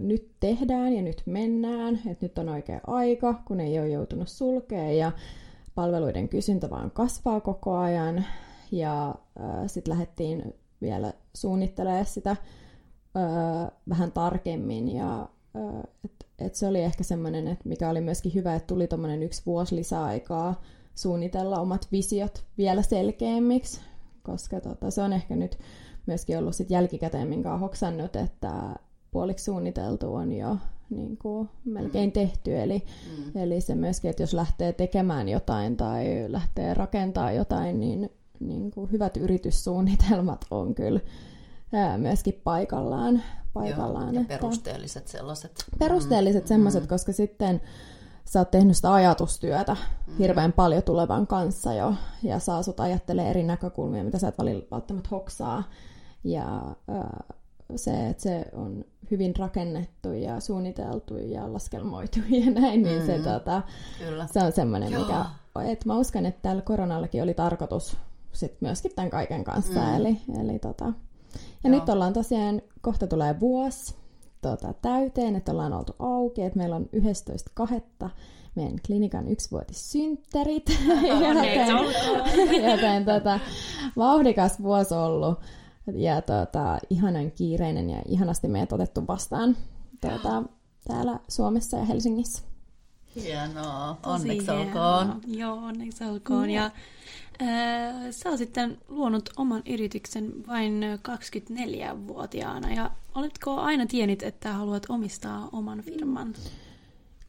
nyt 0.00 0.30
tehdään 0.40 0.92
ja 0.92 1.02
nyt 1.02 1.22
mennään, 1.26 1.94
että 2.06 2.24
nyt 2.26 2.38
on 2.38 2.48
oikea 2.48 2.80
aika, 2.86 3.34
kun 3.44 3.60
ei 3.60 3.78
ole 3.78 3.88
joutunut 3.88 4.28
sulkea 4.28 4.92
ja 4.92 5.12
palveluiden 5.74 6.28
kysyntä 6.28 6.70
vaan 6.70 6.90
kasvaa 6.90 7.40
koko 7.40 7.76
ajan. 7.76 8.24
Ja 8.72 9.08
äh, 9.08 9.66
sitten 9.66 9.92
lähdettiin 9.92 10.54
vielä 10.80 11.12
suunnittelemaan 11.34 12.06
sitä 12.06 12.30
äh, 12.30 12.36
vähän 13.88 14.12
tarkemmin 14.12 14.94
ja 14.94 15.28
äh, 15.56 15.82
et, 16.04 16.26
et 16.38 16.54
se 16.54 16.66
oli 16.66 16.82
ehkä 16.82 17.04
semmoinen, 17.04 17.48
että 17.48 17.68
mikä 17.68 17.90
oli 17.90 18.00
myöskin 18.00 18.34
hyvä, 18.34 18.54
että 18.54 18.66
tuli 18.66 18.86
tuommoinen 18.86 19.22
yksi 19.22 19.42
vuosi 19.46 19.76
lisäaikaa 19.76 20.62
suunnitella 20.94 21.60
omat 21.60 21.88
visiot 21.92 22.44
vielä 22.58 22.82
selkeämmiksi, 22.82 23.80
koska 24.22 24.60
tota, 24.60 24.90
se 24.90 25.02
on 25.02 25.12
ehkä 25.12 25.36
nyt 25.36 25.58
myöskin 26.06 26.38
ollut 26.38 26.54
sit 26.56 26.70
jälkikäteen, 26.70 27.28
minkä 27.28 27.56
hoksannut, 27.56 28.16
että 28.16 28.52
puoliksi 29.16 29.44
suunniteltu 29.44 30.14
on 30.14 30.32
jo 30.32 30.56
niin 30.90 31.16
kuin 31.16 31.48
melkein 31.64 32.12
tehty. 32.12 32.58
Eli, 32.58 32.82
mm. 33.16 33.40
eli 33.40 33.60
se 33.60 33.74
myöskin, 33.74 34.10
että 34.10 34.22
jos 34.22 34.34
lähtee 34.34 34.72
tekemään 34.72 35.28
jotain 35.28 35.76
tai 35.76 36.24
lähtee 36.28 36.74
rakentamaan 36.74 37.36
jotain, 37.36 37.80
niin, 37.80 38.10
niin 38.40 38.70
kuin 38.70 38.92
hyvät 38.92 39.16
yrityssuunnitelmat 39.16 40.44
on 40.50 40.74
kyllä 40.74 41.00
ää, 41.72 41.98
myöskin 41.98 42.40
paikallaan. 42.44 43.22
paikallaan 43.52 44.06
Joo, 44.06 44.14
ja 44.14 44.20
että 44.20 44.34
perusteelliset 44.34 45.08
sellaiset. 45.08 45.64
Perusteelliset 45.78 46.44
mm. 46.44 46.48
sellaiset, 46.48 46.86
koska 46.86 47.12
sitten 47.12 47.60
sä 48.24 48.38
oot 48.38 48.50
tehnyt 48.50 48.76
sitä 48.76 48.92
ajatustyötä 48.92 49.76
mm. 50.06 50.16
hirveän 50.18 50.52
paljon 50.52 50.82
tulevan 50.82 51.26
kanssa 51.26 51.74
jo, 51.74 51.94
ja 52.22 52.38
saa 52.38 52.62
sut 52.62 52.80
ajattelee 52.80 53.30
eri 53.30 53.42
näkökulmia, 53.42 54.04
mitä 54.04 54.18
sä 54.18 54.28
et 54.28 54.38
välttämättä 54.70 55.08
hoksaa. 55.10 55.62
Ja 56.24 56.74
ää, 56.88 57.24
se, 57.76 58.08
että 58.08 58.22
se 58.22 58.44
on 58.52 58.84
hyvin 59.10 59.36
rakennettu 59.36 60.12
ja 60.12 60.40
suunniteltu 60.40 61.16
ja 61.16 61.52
laskelmoitu 61.52 62.18
ja 62.44 62.50
näin, 62.50 62.82
niin 62.82 63.02
mm-hmm. 63.02 63.06
se, 63.06 63.18
tota, 63.18 63.62
se 64.32 64.42
on 64.42 64.52
semmoinen, 64.52 64.92
mikä, 65.00 65.24
että 65.64 65.86
mä 65.86 65.98
uskon, 65.98 66.26
että 66.26 66.42
tällä 66.42 66.62
koronallakin 66.62 67.22
oli 67.22 67.34
tarkoitus 67.34 67.96
sit 68.32 68.60
myöskin 68.60 68.92
tämän 68.96 69.10
kaiken 69.10 69.44
kanssa, 69.44 69.80
mm. 69.80 69.96
eli, 69.96 70.20
eli 70.40 70.58
tota, 70.58 70.84
ja 71.64 71.70
Joo. 71.70 71.80
nyt 71.80 71.88
ollaan 71.88 72.12
tosiaan, 72.12 72.62
kohta 72.80 73.06
tulee 73.06 73.40
vuosi 73.40 73.94
tota, 74.42 74.74
täyteen, 74.82 75.36
että 75.36 75.52
ollaan 75.52 75.72
oltu 75.72 75.96
auki, 75.98 76.42
että 76.42 76.58
meillä 76.58 76.76
on 76.76 76.88
11.2. 77.60 78.08
meidän 78.54 78.76
klinikan 78.86 79.28
yksivuotissynttärit. 79.28 80.64
joten, 81.28 82.70
joten 82.70 83.04
tota, 83.04 83.40
vauhdikas 83.96 84.62
vuosi 84.62 84.94
ollut 84.94 85.38
ja 85.94 86.22
tota, 86.22 86.78
ihanan 86.90 87.30
kiireinen 87.30 87.90
ja 87.90 88.02
ihanasti 88.08 88.48
meidät 88.48 88.72
otettu 88.72 89.06
vastaan 89.06 89.56
tota, 90.00 90.42
täällä 90.88 91.20
Suomessa 91.28 91.76
ja 91.76 91.84
Helsingissä. 91.84 92.42
Hienoa, 93.16 93.98
onneksi 94.06 94.50
olkoon. 94.50 95.20
Joo, 95.26 95.54
onneksi 95.56 96.04
olkoon. 96.04 96.50
Ja, 96.50 96.64
äh, 97.42 97.50
sä 98.10 98.30
oot 98.30 98.38
sitten 98.38 98.78
luonut 98.88 99.30
oman 99.36 99.62
yrityksen 99.68 100.32
vain 100.48 100.82
24-vuotiaana. 101.08 102.74
Ja 102.74 102.90
oletko 103.14 103.56
aina 103.56 103.86
tiennyt, 103.86 104.22
että 104.22 104.52
haluat 104.52 104.86
omistaa 104.88 105.48
oman 105.52 105.80
firman? 105.80 106.34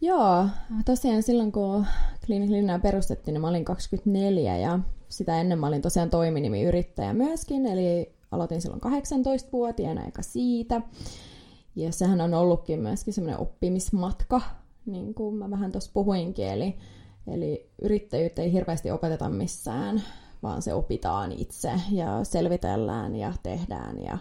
Joo, 0.02 0.48
tosiaan 0.86 1.24
silloin 1.24 1.52
kun 1.52 1.86
Clinic 2.26 2.50
Linnaa 2.50 2.80
perustettiin, 2.80 3.34
niin 3.34 3.42
mä 3.42 3.48
olin 3.48 3.66
24 3.66 4.58
ja 4.58 4.80
sitä 5.10 5.42
ennen 5.42 5.60
mä 5.60 5.68
olin 5.68 5.82
tosiaan 5.82 6.10
toiminimiyrittäjä 6.10 7.14
myöskin, 7.14 7.66
eli 7.66 8.17
aloitin 8.32 8.62
silloin 8.62 8.82
18-vuotiaana 8.82 10.06
eikä 10.06 10.22
siitä. 10.22 10.82
Ja 11.76 11.92
sehän 11.92 12.22
on 12.22 12.34
ollutkin 12.34 12.80
myöskin 12.80 13.14
semmoinen 13.14 13.40
oppimismatka, 13.40 14.42
niin 14.86 15.14
kuin 15.14 15.36
mä 15.36 15.50
vähän 15.50 15.72
tuossa 15.72 15.92
puhuinkin, 15.94 16.48
eli, 16.48 16.78
eli 17.28 17.70
yrittäjyyttä 17.82 18.42
ei 18.42 18.54
hirveästi 18.54 18.92
opeteta 18.92 19.30
missään, 19.30 20.02
vaan 20.44 20.62
se 20.62 20.74
opitaan 20.74 21.32
itse 21.32 21.72
ja 21.92 22.24
selvitellään 22.24 23.16
ja 23.16 23.34
tehdään. 23.44 24.04
Ja 24.04 24.18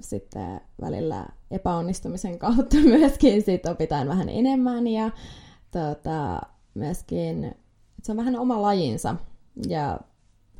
sitten 0.00 0.60
välillä 0.80 1.26
epäonnistumisen 1.50 2.38
kautta 2.38 2.76
myöskin 2.98 3.42
sit 3.42 3.66
opitaan 3.66 4.08
vähän 4.08 4.28
enemmän. 4.28 4.86
Ja 4.86 5.10
tota, 5.70 6.40
myöskin 6.74 7.54
se 8.02 8.12
on 8.12 8.18
vähän 8.18 8.38
oma 8.38 8.62
lajinsa. 8.62 9.16
Ja 9.68 10.00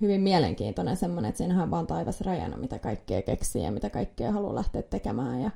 hyvin 0.02 0.20
mielenkiintoinen 0.20 0.96
semmoinen, 0.96 1.28
että 1.28 1.38
siinähän 1.38 1.64
on 1.64 1.70
vaan 1.70 1.86
taivas 1.86 2.20
rajana, 2.20 2.56
mitä 2.56 2.78
kaikkea 2.78 3.22
keksii 3.22 3.64
ja 3.64 3.72
mitä 3.72 3.90
kaikkea 3.90 4.32
haluaa 4.32 4.54
lähteä 4.54 4.82
tekemään 4.82 5.40
ja 5.40 5.50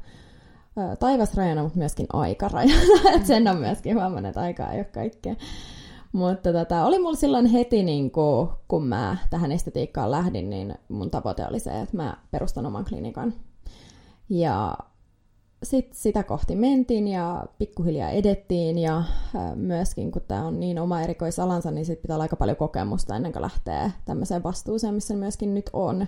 taivas 0.99 1.35
rajana, 1.35 1.63
mutta 1.63 1.79
myöskin 1.79 2.07
aika 2.13 2.49
rajana, 2.49 2.83
että 3.15 3.27
sen 3.27 3.49
on 3.49 3.57
myöskin 3.57 3.95
huomannut, 3.95 4.29
että 4.29 4.41
aika 4.41 4.71
ei 4.71 4.79
ole 4.79 4.85
kaikkea. 4.85 5.35
Mutta 6.13 6.53
tota, 6.53 6.85
oli 6.85 6.99
mulla 6.99 7.17
silloin 7.17 7.47
heti, 7.47 7.83
niin 7.83 8.11
kun, 8.11 8.53
kun 8.69 8.87
mä 8.87 9.17
tähän 9.31 9.53
estetiikkaan 9.53 10.11
lähdin, 10.11 10.51
niin 10.51 10.75
mun 10.89 11.11
tavoite 11.11 11.47
oli 11.47 11.61
se, 11.61 11.81
että 11.81 11.97
mä 11.97 12.17
perustan 12.31 12.67
oman 12.67 12.85
klinikan. 12.85 13.35
Ja 14.29 14.79
sitten 15.63 15.99
sitä 15.99 16.23
kohti 16.23 16.57
mentiin 16.57 17.09
ja 17.09 17.47
pikkuhiljaa 17.59 18.11
edettiin 18.11 18.79
ja 18.79 19.03
myöskin 19.55 20.13
kun 20.13 20.23
tämä 20.29 20.47
on 20.47 20.61
niin 20.61 20.79
oma 20.79 21.01
erikoisalansa, 21.01 21.71
niin 21.71 21.87
sitten 21.87 22.03
pitää 22.03 22.17
olla 22.17 22.25
aika 22.25 22.37
paljon 22.37 22.57
kokemusta 22.57 23.17
ennen 23.17 23.33
kuin 23.33 23.43
lähtee 23.43 23.93
tämmöiseen 24.05 24.43
vastuuseen, 24.43 24.95
missä 24.95 25.17
myöskin 25.17 25.55
nyt 25.55 25.71
on. 25.73 26.07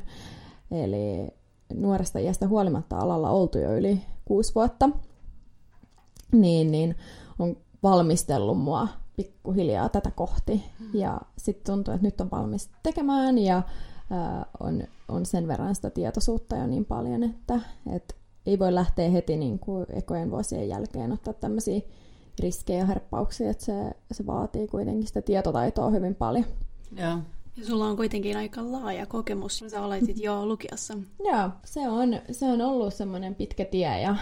Eli 0.70 1.28
nuoresta 1.74 2.18
iästä 2.18 2.48
huolimatta 2.48 2.96
alalla 2.98 3.30
oltu 3.30 3.58
jo 3.58 3.76
yli 3.76 4.00
kuusi 4.24 4.54
vuotta, 4.54 4.90
niin, 6.32 6.70
niin 6.70 6.96
on 7.38 7.56
valmistellut 7.82 8.58
mua 8.58 8.88
pikkuhiljaa 9.16 9.88
tätä 9.88 10.10
kohti. 10.10 10.64
Mm. 10.80 11.00
Ja 11.00 11.20
sitten 11.38 11.72
tuntuu, 11.74 11.94
että 11.94 12.06
nyt 12.06 12.20
on 12.20 12.30
valmis 12.30 12.70
tekemään 12.82 13.38
ja 13.38 13.62
ää, 14.10 14.46
on, 14.60 14.82
on 15.08 15.26
sen 15.26 15.48
verran 15.48 15.74
sitä 15.74 15.90
tietoisuutta 15.90 16.56
jo 16.56 16.66
niin 16.66 16.84
paljon, 16.84 17.22
että 17.22 17.60
et 17.92 18.17
ei 18.48 18.58
voi 18.58 18.74
lähteä 18.74 19.10
heti 19.10 19.36
niin 19.36 19.58
kuin 19.58 19.86
ekojen 19.92 20.30
vuosien 20.30 20.68
jälkeen 20.68 21.12
ottaa 21.12 21.34
tämmöisiä 21.34 21.80
riskejä 22.40 22.78
ja 22.78 22.86
herppauksia, 22.86 23.50
että 23.50 23.64
se, 23.64 23.72
se 24.12 24.26
vaatii 24.26 24.68
kuitenkin 24.68 25.06
sitä 25.06 25.22
tietotaitoa 25.22 25.90
hyvin 25.90 26.14
paljon. 26.14 26.44
Joo. 26.96 27.18
Ja 27.56 27.66
sulla 27.66 27.86
on 27.86 27.96
kuitenkin 27.96 28.36
aika 28.36 28.72
laaja 28.72 29.06
kokemus, 29.06 29.64
sä 29.68 29.82
aloitit 29.82 30.18
jo 30.20 30.46
lukiossa. 30.46 30.98
Joo, 31.24 31.50
se 31.64 31.88
on, 31.88 32.20
se 32.30 32.46
on 32.46 32.60
ollut 32.60 32.94
semmoinen 32.94 33.34
pitkä 33.34 33.64
tie 33.64 34.00
ja 34.00 34.16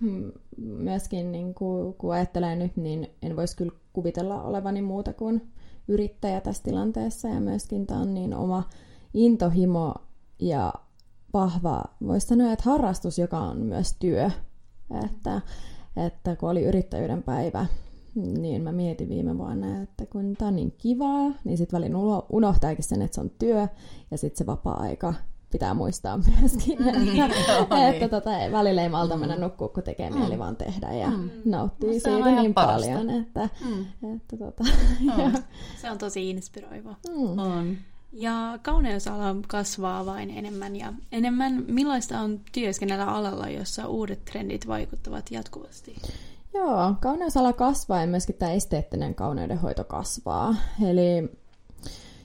mm, 0.00 0.32
myöskin 0.56 1.32
niin 1.32 1.54
kuin, 1.54 1.94
kun 1.94 2.14
ajattelen 2.14 2.58
nyt, 2.58 2.76
niin 2.76 3.10
en 3.22 3.36
voisi 3.36 3.56
kyllä 3.56 3.72
kuvitella 3.92 4.42
olevani 4.42 4.82
muuta 4.82 5.12
kuin 5.12 5.52
yrittäjä 5.88 6.40
tässä 6.40 6.62
tilanteessa 6.62 7.28
ja 7.28 7.40
myöskin 7.40 7.86
tämä 7.86 8.00
on 8.00 8.14
niin 8.14 8.34
oma 8.34 8.68
intohimo 9.14 9.94
ja 10.38 10.72
vahva, 11.34 11.84
voisi 12.06 12.26
sanoa, 12.26 12.52
että 12.52 12.70
harrastus, 12.70 13.18
joka 13.18 13.38
on 13.38 13.56
myös 13.56 13.96
työ. 13.98 14.30
Että, 15.04 15.40
että 15.96 16.36
kun 16.36 16.50
oli 16.50 16.64
yrittäjyyden 16.64 17.22
päivä, 17.22 17.66
niin 18.14 18.62
mä 18.62 18.72
mietin 18.72 19.08
viime 19.08 19.38
vuonna, 19.38 19.82
että 19.82 20.06
kun 20.06 20.34
tämä 20.38 20.48
on 20.48 20.56
niin 20.56 20.74
kivaa, 20.78 21.32
niin 21.44 21.58
sitten 21.58 21.76
välin 21.76 21.96
unohtaakin 22.28 22.84
sen, 22.84 23.02
että 23.02 23.14
se 23.14 23.20
on 23.20 23.30
työ 23.38 23.68
ja 24.10 24.18
sitten 24.18 24.38
se 24.38 24.46
vapaa-aika 24.46 25.14
pitää 25.54 25.74
muistaa 25.74 26.18
myöskin, 26.40 26.78
mm, 26.78 26.88
että, 26.88 27.58
että, 27.62 27.88
että 27.88 28.08
tota, 28.08 28.30
välillä 28.52 28.82
ei 28.82 28.88
malta 28.88 29.16
mennä 29.16 29.36
nukkua, 29.36 29.68
kun 29.68 29.82
tekee 29.82 30.10
mm. 30.10 30.18
mieli 30.18 30.38
vaan 30.38 30.56
tehdä 30.56 30.92
ja 30.92 31.10
mm. 31.10 31.30
nauttii 31.44 31.94
no, 31.94 32.00
siitä 32.00 32.40
niin 32.40 32.54
parasta. 32.54 32.88
paljon. 32.88 33.10
Että, 33.10 33.48
mm. 33.64 34.14
että, 34.16 34.36
tota, 34.36 34.64
no. 35.04 35.30
Se 35.80 35.90
on 35.90 35.98
tosi 35.98 36.30
inspiroiva. 36.30 36.94
Mm. 37.08 37.38
On. 37.38 37.76
Ja 38.14 38.58
kauneusala 38.62 39.36
kasvaa 39.48 40.06
vain 40.06 40.30
enemmän 40.30 40.76
ja 40.76 40.92
enemmän. 41.12 41.64
Millaista 41.68 42.20
on 42.20 42.40
työskennellä 42.52 43.06
alalla, 43.06 43.48
jossa 43.48 43.88
uudet 43.88 44.24
trendit 44.24 44.66
vaikuttavat 44.66 45.30
jatkuvasti? 45.30 45.96
Joo, 46.54 46.94
kauneusala 47.00 47.52
kasvaa 47.52 48.00
ja 48.00 48.06
myöskin 48.06 48.34
tämä 48.34 48.52
esteettinen 48.52 49.14
kauneudenhoito 49.14 49.84
kasvaa. 49.84 50.56
Eli 50.88 51.30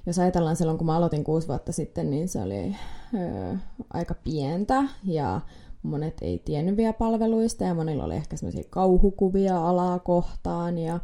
jos 0.05 0.19
ajatellaan 0.19 0.55
silloin, 0.55 0.77
kun 0.77 0.87
mä 0.87 0.95
aloitin 0.95 1.23
kuusi 1.23 1.47
vuotta 1.47 1.71
sitten, 1.71 2.09
niin 2.09 2.27
se 2.27 2.41
oli 2.41 2.75
ö, 3.13 3.57
aika 3.93 4.15
pientä 4.23 4.83
ja 5.03 5.41
monet 5.83 6.17
ei 6.21 6.39
tiennyt 6.45 6.77
vielä 6.77 6.93
palveluista 6.93 7.63
ja 7.63 7.73
monilla 7.73 8.03
oli 8.03 8.15
ehkä 8.15 8.37
semmoisia 8.37 8.63
kauhukuvia 8.69 9.69
alaa 9.69 9.99
kohtaan 9.99 10.77
ja, 10.77 10.99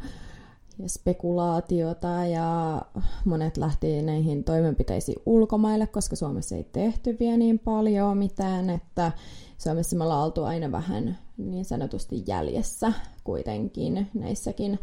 ja 0.78 0.88
spekulaatiota 0.88 2.08
ja 2.08 2.82
monet 3.24 3.56
lähti 3.56 4.02
näihin 4.02 4.44
toimenpiteisiin 4.44 5.22
ulkomaille, 5.26 5.86
koska 5.86 6.16
Suomessa 6.16 6.56
ei 6.56 6.64
tehty 6.64 7.16
vielä 7.20 7.36
niin 7.36 7.58
paljon 7.58 8.18
mitään, 8.18 8.70
että 8.70 9.12
Suomessa 9.58 9.96
me 9.96 10.04
ollaan 10.04 10.24
oltu 10.24 10.44
aina 10.44 10.72
vähän 10.72 11.18
niin 11.36 11.64
sanotusti 11.64 12.24
jäljessä 12.26 12.92
kuitenkin 13.24 14.10
näissäkin 14.14 14.78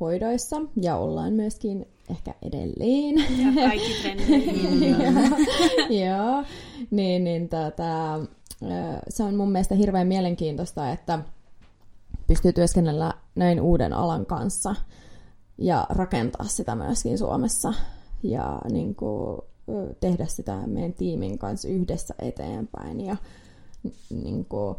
hoidoissa 0.00 0.56
ja 0.82 0.96
ollaan 0.96 1.32
myöskin 1.32 1.86
ehkä 2.10 2.34
edelleen. 2.42 3.14
Ja 3.16 3.68
kaikki 3.68 3.94
Joo, 6.04 6.44
niin, 6.90 7.24
niin 7.24 7.48
tota, 7.48 8.20
se 9.08 9.22
on 9.22 9.34
mun 9.34 9.52
mielestä 9.52 9.74
hirveän 9.74 10.06
mielenkiintoista, 10.06 10.90
että 10.90 11.18
pystyy 12.26 12.52
työskennellä 12.52 13.14
näin 13.34 13.60
uuden 13.60 13.92
alan 13.92 14.26
kanssa 14.26 14.74
ja 15.58 15.86
rakentaa 15.88 16.46
sitä 16.46 16.74
myöskin 16.74 17.18
Suomessa 17.18 17.74
ja 18.22 18.60
niin 18.70 18.94
kuin, 18.94 19.40
tehdä 20.00 20.26
sitä 20.26 20.66
meidän 20.66 20.92
tiimin 20.92 21.38
kanssa 21.38 21.68
yhdessä 21.68 22.14
eteenpäin. 22.18 23.00
Ja, 23.00 23.16
niin 24.10 24.44
kuin, 24.44 24.76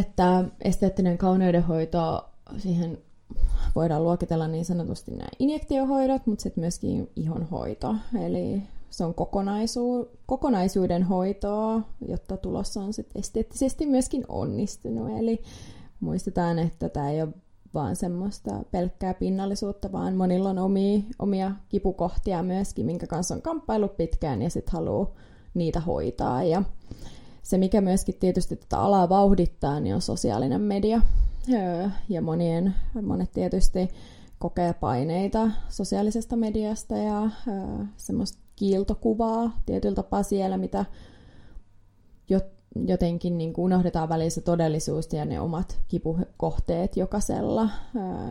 että 0.00 0.44
esteettinen 0.64 1.18
kauneudenhoito, 1.18 2.24
siihen 2.58 2.98
voidaan 3.74 4.04
luokitella 4.04 4.48
niin 4.48 4.64
sanotusti 4.64 5.10
nämä 5.10 5.28
injektiohoidot, 5.38 6.26
mutta 6.26 6.42
sitten 6.42 6.62
myöskin 6.62 7.10
ihonhoito. 7.16 7.94
Eli 8.20 8.62
se 8.90 9.04
on 9.04 9.14
kokonaisu- 9.14 10.08
kokonaisuuden 10.26 11.02
hoitoa, 11.02 11.82
jotta 12.08 12.36
tulos 12.36 12.76
on 12.76 12.92
sitten 12.92 13.20
esteettisesti 13.20 13.86
myöskin 13.86 14.24
onnistunut. 14.28 15.18
Eli 15.18 15.42
muistetaan, 16.00 16.58
että 16.58 16.88
tämä 16.88 17.10
ei 17.10 17.22
ole 17.22 17.34
vaan 17.74 17.96
semmoista 17.96 18.50
pelkkää 18.70 19.14
pinnallisuutta, 19.14 19.92
vaan 19.92 20.16
monilla 20.16 20.50
on 20.50 20.58
omia, 20.58 21.00
omia 21.18 21.52
kipukohtia 21.68 22.42
myöskin, 22.42 22.86
minkä 22.86 23.06
kanssa 23.06 23.34
on 23.34 23.42
kamppailu 23.42 23.88
pitkään 23.88 24.42
ja 24.42 24.50
sitten 24.50 24.72
haluaa 24.72 25.14
niitä 25.54 25.80
hoitaa. 25.80 26.42
Ja 26.42 26.62
se, 27.42 27.58
mikä 27.58 27.80
myöskin 27.80 28.14
tietysti 28.20 28.56
tätä 28.56 28.78
alaa 28.78 29.08
vauhdittaa, 29.08 29.80
niin 29.80 29.94
on 29.94 30.02
sosiaalinen 30.02 30.60
media. 30.60 31.02
Ja 32.08 32.22
monien, 32.22 32.74
monet 33.02 33.32
tietysti 33.32 33.88
kokee 34.38 34.72
paineita 34.72 35.50
sosiaalisesta 35.68 36.36
mediasta 36.36 36.96
ja 36.96 37.30
semmoista 37.96 38.38
kiiltokuvaa 38.56 39.60
tietyllä 39.66 39.94
tapaa 39.94 40.22
siellä, 40.22 40.56
mitä 40.56 40.84
jotenkin 42.86 43.38
niin 43.38 43.52
kuin 43.52 43.64
unohdetaan 43.64 44.08
välissä 44.08 44.40
todellisuus 44.40 45.12
ja 45.12 45.24
ne 45.24 45.40
omat 45.40 45.80
kipukohteet 45.88 46.96
jokaisella, 46.96 47.68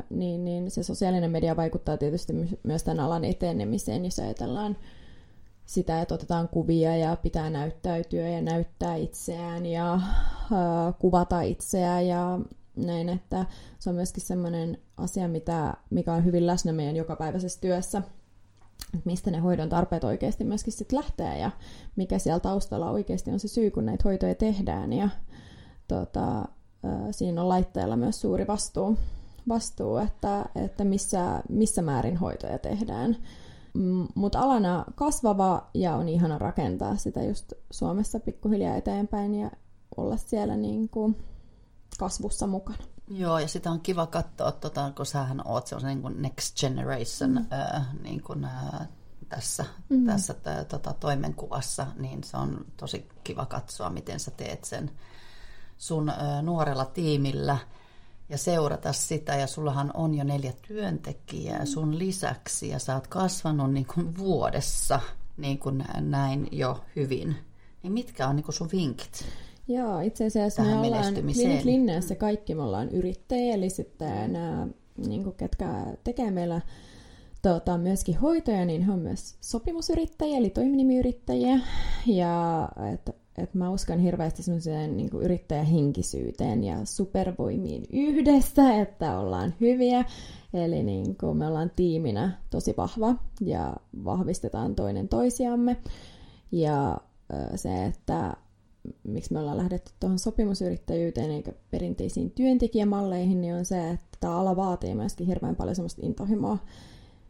niin, 0.09 0.45
niin 0.45 0.71
se 0.71 0.83
sosiaalinen 0.83 1.31
media 1.31 1.55
vaikuttaa 1.55 1.97
tietysti 1.97 2.33
myös 2.63 2.83
tämän 2.83 2.99
alan 2.99 3.25
etenemiseen, 3.25 4.05
jos 4.05 4.19
ajatellaan 4.19 4.77
sitä, 5.65 6.01
että 6.01 6.13
otetaan 6.13 6.49
kuvia 6.49 6.97
ja 6.97 7.15
pitää 7.15 7.49
näyttäytyä 7.49 8.29
ja 8.29 8.41
näyttää 8.41 8.95
itseään 8.95 9.65
ja 9.65 9.99
kuvata 10.99 11.41
itseään 11.41 12.07
ja 12.07 12.39
näin, 12.75 13.09
että 13.09 13.45
se 13.79 13.89
on 13.89 13.95
myöskin 13.95 14.23
sellainen 14.23 14.77
asia, 14.97 15.27
mitä, 15.27 15.73
mikä 15.89 16.13
on 16.13 16.25
hyvin 16.25 16.47
läsnä 16.47 16.73
meidän 16.73 16.95
jokapäiväisessä 16.95 17.61
työssä, 17.61 18.01
mistä 19.05 19.31
ne 19.31 19.37
hoidon 19.37 19.69
tarpeet 19.69 20.03
oikeasti 20.03 20.43
myöskin 20.43 20.73
sitten 20.73 20.97
lähtee 20.99 21.39
ja 21.39 21.51
mikä 21.95 22.19
siellä 22.19 22.39
taustalla 22.39 22.89
oikeasti 22.89 23.31
on 23.31 23.39
se 23.39 23.47
syy, 23.47 23.71
kun 23.71 23.85
näitä 23.85 24.03
hoitoja 24.03 24.35
tehdään 24.35 24.93
ja 24.93 25.09
tota, 25.87 26.45
siinä 27.11 27.41
on 27.41 27.49
laitteella 27.49 27.95
myös 27.95 28.21
suuri 28.21 28.47
vastuu, 28.47 28.97
vastuu 29.47 29.97
että, 29.97 30.45
että 30.55 30.83
missä, 30.83 31.43
missä 31.49 31.81
määrin 31.81 32.17
hoitoja 32.17 32.59
tehdään. 32.59 33.17
Mutta 34.15 34.39
alana 34.39 34.85
kasvava 34.95 35.69
ja 35.73 35.95
on 35.95 36.09
ihana 36.09 36.37
rakentaa 36.37 36.97
sitä 36.97 37.23
just 37.23 37.53
Suomessa 37.71 38.19
pikkuhiljaa 38.19 38.75
eteenpäin 38.75 39.35
ja 39.35 39.51
olla 39.97 40.17
siellä 40.17 40.57
niin 40.57 40.89
kuin 40.89 41.17
kasvussa 41.99 42.47
mukana. 42.47 42.83
Joo, 43.09 43.39
ja 43.39 43.47
sitä 43.47 43.71
on 43.71 43.81
kiva 43.81 44.07
katsoa, 44.07 44.51
tota, 44.51 44.91
kun 44.95 45.05
sähän 45.05 45.41
oot 45.45 45.67
se 45.67 45.75
on 45.75 45.81
niin 45.83 46.01
kuin 46.01 46.21
next 46.21 46.59
generation 46.59 47.31
mm. 47.31 47.45
ää, 47.51 47.85
niin 48.03 48.23
kuin, 48.23 48.45
ää, 48.45 48.87
tässä, 49.29 49.65
mm. 49.89 50.05
tässä 50.05 50.33
tä, 50.33 50.63
tota, 50.63 50.93
toimenkuvassa, 50.93 51.87
niin 51.97 52.23
se 52.23 52.37
on 52.37 52.65
tosi 52.77 53.09
kiva 53.23 53.45
katsoa, 53.45 53.89
miten 53.89 54.19
sä 54.19 54.31
teet 54.31 54.63
sen 54.63 54.91
sun 55.77 56.09
ää, 56.09 56.41
nuorella 56.41 56.85
tiimillä 56.85 57.57
ja 58.29 58.37
seurata 58.37 58.93
sitä. 58.93 59.35
Ja 59.35 59.47
sullahan 59.47 59.91
on 59.93 60.15
jo 60.15 60.23
neljä 60.23 60.53
työntekijää 60.67 61.65
sun 61.65 61.99
lisäksi 61.99 62.69
ja 62.69 62.79
sä 62.79 62.95
oot 62.95 63.07
kasvanut 63.07 63.73
niin 63.73 63.85
kuin 63.85 64.17
vuodessa 64.17 64.99
niin 65.37 65.59
kuin 65.59 65.85
näin 65.99 66.47
jo 66.51 66.83
hyvin. 66.95 67.37
Niin 67.83 67.93
mitkä 67.93 68.27
on 68.27 68.35
niin 68.35 68.43
kuin 68.43 68.55
sun 68.55 68.69
vinkit? 68.71 69.25
Joo, 69.69 69.99
itse 69.99 70.25
asiassa 70.25 70.61
me 70.63 70.75
ollaan 70.75 71.13
Clinic 71.13 71.65
Linneassa 71.65 72.15
kaikki 72.15 72.55
me 72.55 72.61
ollaan 72.63 72.89
yrittäjiä, 72.89 73.53
eli 73.53 73.69
sitten 73.69 74.33
nämä, 74.33 74.67
niin 75.07 75.23
kuin 75.23 75.35
ketkä 75.35 75.85
tekee 76.03 76.31
meillä 76.31 76.61
tota, 77.41 77.77
myöskin 77.77 78.17
hoitoja, 78.17 78.65
niin 78.65 78.81
he 78.81 78.91
on 78.91 78.99
myös 78.99 79.37
sopimusyrittäjiä, 79.41 80.37
eli 80.37 80.49
toiminimiyrittäjiä. 80.49 81.59
Ja 82.07 82.69
et, 82.93 83.15
et 83.37 83.53
mä 83.53 83.69
uskon 83.69 83.99
hirveästi 83.99 84.43
semmoiseen 84.43 84.97
niin 84.97 85.09
yrittäjähenkisyyteen 85.21 86.63
ja 86.63 86.85
supervoimiin 86.85 87.83
yhdessä, 87.93 88.75
että 88.75 89.19
ollaan 89.19 89.53
hyviä. 89.61 90.05
Eli 90.53 90.83
niin 90.83 91.17
kuin 91.17 91.37
me 91.37 91.47
ollaan 91.47 91.71
tiiminä 91.75 92.31
tosi 92.49 92.73
vahva 92.77 93.15
ja 93.41 93.75
vahvistetaan 94.05 94.75
toinen 94.75 95.07
toisiamme. 95.07 95.77
Ja 96.51 96.97
se, 97.55 97.85
että 97.85 98.33
miksi 99.03 99.33
me 99.33 99.39
ollaan 99.39 99.57
lähdetty 99.57 99.91
tuohon 99.99 100.19
sopimusyrittäjyyteen 100.19 101.31
eikä 101.31 101.51
perinteisiin 101.71 102.31
työntekijämalleihin, 102.31 103.41
niin 103.41 103.55
on 103.55 103.65
se, 103.65 103.89
että 103.89 104.17
tämä 104.19 104.37
ala 104.37 104.55
vaatii 104.55 104.95
myöskin 104.95 105.27
hirveän 105.27 105.55
paljon 105.55 105.75
semmoista 105.75 106.05
intohimoa, 106.05 106.57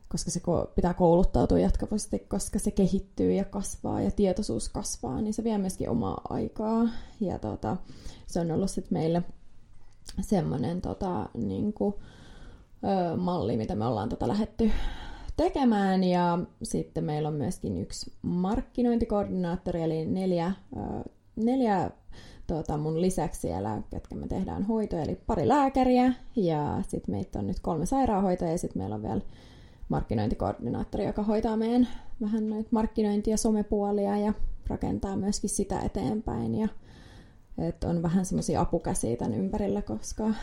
koska 0.09 0.31
se 0.31 0.41
pitää 0.75 0.93
kouluttautua 0.93 1.59
jatkuvasti, 1.59 2.19
koska 2.19 2.59
se 2.59 2.71
kehittyy 2.71 3.33
ja 3.33 3.43
kasvaa 3.43 4.01
ja 4.01 4.11
tietoisuus 4.11 4.69
kasvaa, 4.69 5.21
niin 5.21 5.33
se 5.33 5.43
vie 5.43 5.57
myöskin 5.57 5.89
omaa 5.89 6.21
aikaa. 6.29 6.89
Ja 7.19 7.39
tota, 7.39 7.77
se 8.27 8.39
on 8.39 8.51
ollut 8.51 8.71
sitten 8.71 8.97
meille 8.97 9.23
semmoinen 10.21 10.81
tota, 10.81 11.29
niin 11.33 11.73
kuin, 11.73 11.95
ö, 12.83 13.17
malli, 13.17 13.57
mitä 13.57 13.75
me 13.75 13.85
ollaan 13.85 14.09
tota 14.09 14.27
lähetty 14.27 14.71
tekemään. 15.37 16.03
Ja 16.03 16.39
sitten 16.63 17.03
meillä 17.03 17.29
on 17.29 17.35
myöskin 17.35 17.77
yksi 17.77 18.13
markkinointikoordinaattori, 18.21 19.81
eli 19.81 20.05
neljä 20.05 20.53
ö, 20.77 21.09
neljä 21.45 21.91
tuota, 22.47 22.77
mun 22.77 23.01
lisäksi 23.01 23.41
siellä, 23.41 23.81
ketkä 23.89 24.15
me 24.15 24.27
tehdään 24.27 24.63
hoitoja, 24.63 25.01
eli 25.01 25.15
pari 25.27 25.47
lääkäriä 25.47 26.13
ja 26.35 26.81
sitten 26.87 27.15
meitä 27.15 27.39
on 27.39 27.47
nyt 27.47 27.59
kolme 27.59 27.85
sairaanhoitajaa 27.85 28.51
ja 28.51 28.57
sitten 28.57 28.81
meillä 28.81 28.95
on 28.95 29.03
vielä 29.03 29.21
markkinointikoordinaattori, 29.89 31.05
joka 31.05 31.23
hoitaa 31.23 31.57
meidän 31.57 31.87
vähän 32.21 32.49
noita 32.49 32.69
markkinointia 32.71 33.33
ja 33.33 33.37
somepuolia 33.37 34.17
ja 34.17 34.33
rakentaa 34.67 35.15
myöskin 35.15 35.49
sitä 35.49 35.79
eteenpäin 35.79 36.55
ja 36.55 36.67
että 37.57 37.87
on 37.87 38.01
vähän 38.01 38.25
semmoisia 38.25 38.61
apukäsiä 38.61 39.17
tämän 39.17 39.33
ympärillä, 39.33 39.81
koska 39.81 40.33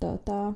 tuota, 0.00 0.52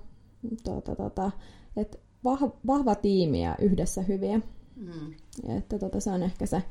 tuota, 0.65 0.97
tuota, 0.97 1.31
et 1.77 2.01
vahva, 2.25 2.51
vahva 2.67 2.95
tiimi 2.95 3.43
ja 3.43 3.57
yhdessä 3.61 4.03
hyviä. 4.03 4.41
Mm. 4.77 5.15
Että 5.57 5.79
tuota, 5.79 6.01
se 6.01 6.11
on 6.11 6.23
ehkä 6.23 6.47
se, 6.47 6.63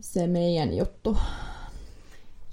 se 0.00 0.26
meidän 0.26 0.76
juttu 0.76 1.16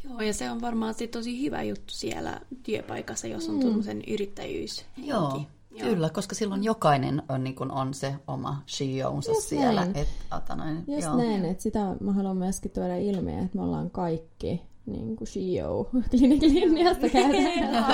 Joo, 0.10 0.22
ja 0.22 0.34
se 0.34 0.52
on 0.52 0.62
varmaan 0.62 0.94
sit 0.94 1.12
tosi 1.12 1.42
hyvä 1.42 1.64
juttu 1.64 1.94
siellä 1.94 2.42
työpaikassa, 2.64 3.28
jos 3.28 3.50
on 3.50 3.56
mm. 3.56 3.62
tuommoisen 3.62 4.02
yrittäjyys. 4.08 4.86
Joo, 4.98 5.42
Joo. 5.72 5.90
Kyllä, 5.90 6.10
koska 6.10 6.36
silloin 6.36 6.64
jokainen 6.64 7.24
on, 7.30 7.44
niin 7.44 7.56
kuin 7.56 7.72
on 7.72 7.94
se 7.94 8.16
oma 8.28 8.64
shiounsa 8.68 9.34
siellä. 9.34 9.82
Näin. 9.82 9.98
Et, 9.98 10.08
ota 10.38 10.56
noin, 10.56 10.84
Just 10.88 11.08
joo. 11.08 11.18
näin, 11.18 11.46
että 11.46 11.64
sitä 11.64 11.96
mä 12.00 12.14
haluan 12.14 12.38
myöskin 12.38 12.72
tuoda 12.72 12.96
ilmi, 12.96 13.32
että 13.32 13.58
me 13.58 13.64
ollaan 13.64 13.92
kaikki 13.92 14.62
niin 14.86 15.16
kuin 15.16 15.28
shio 15.28 15.90
kliniklinjasta 16.10 17.10
käytetään. 17.10 17.86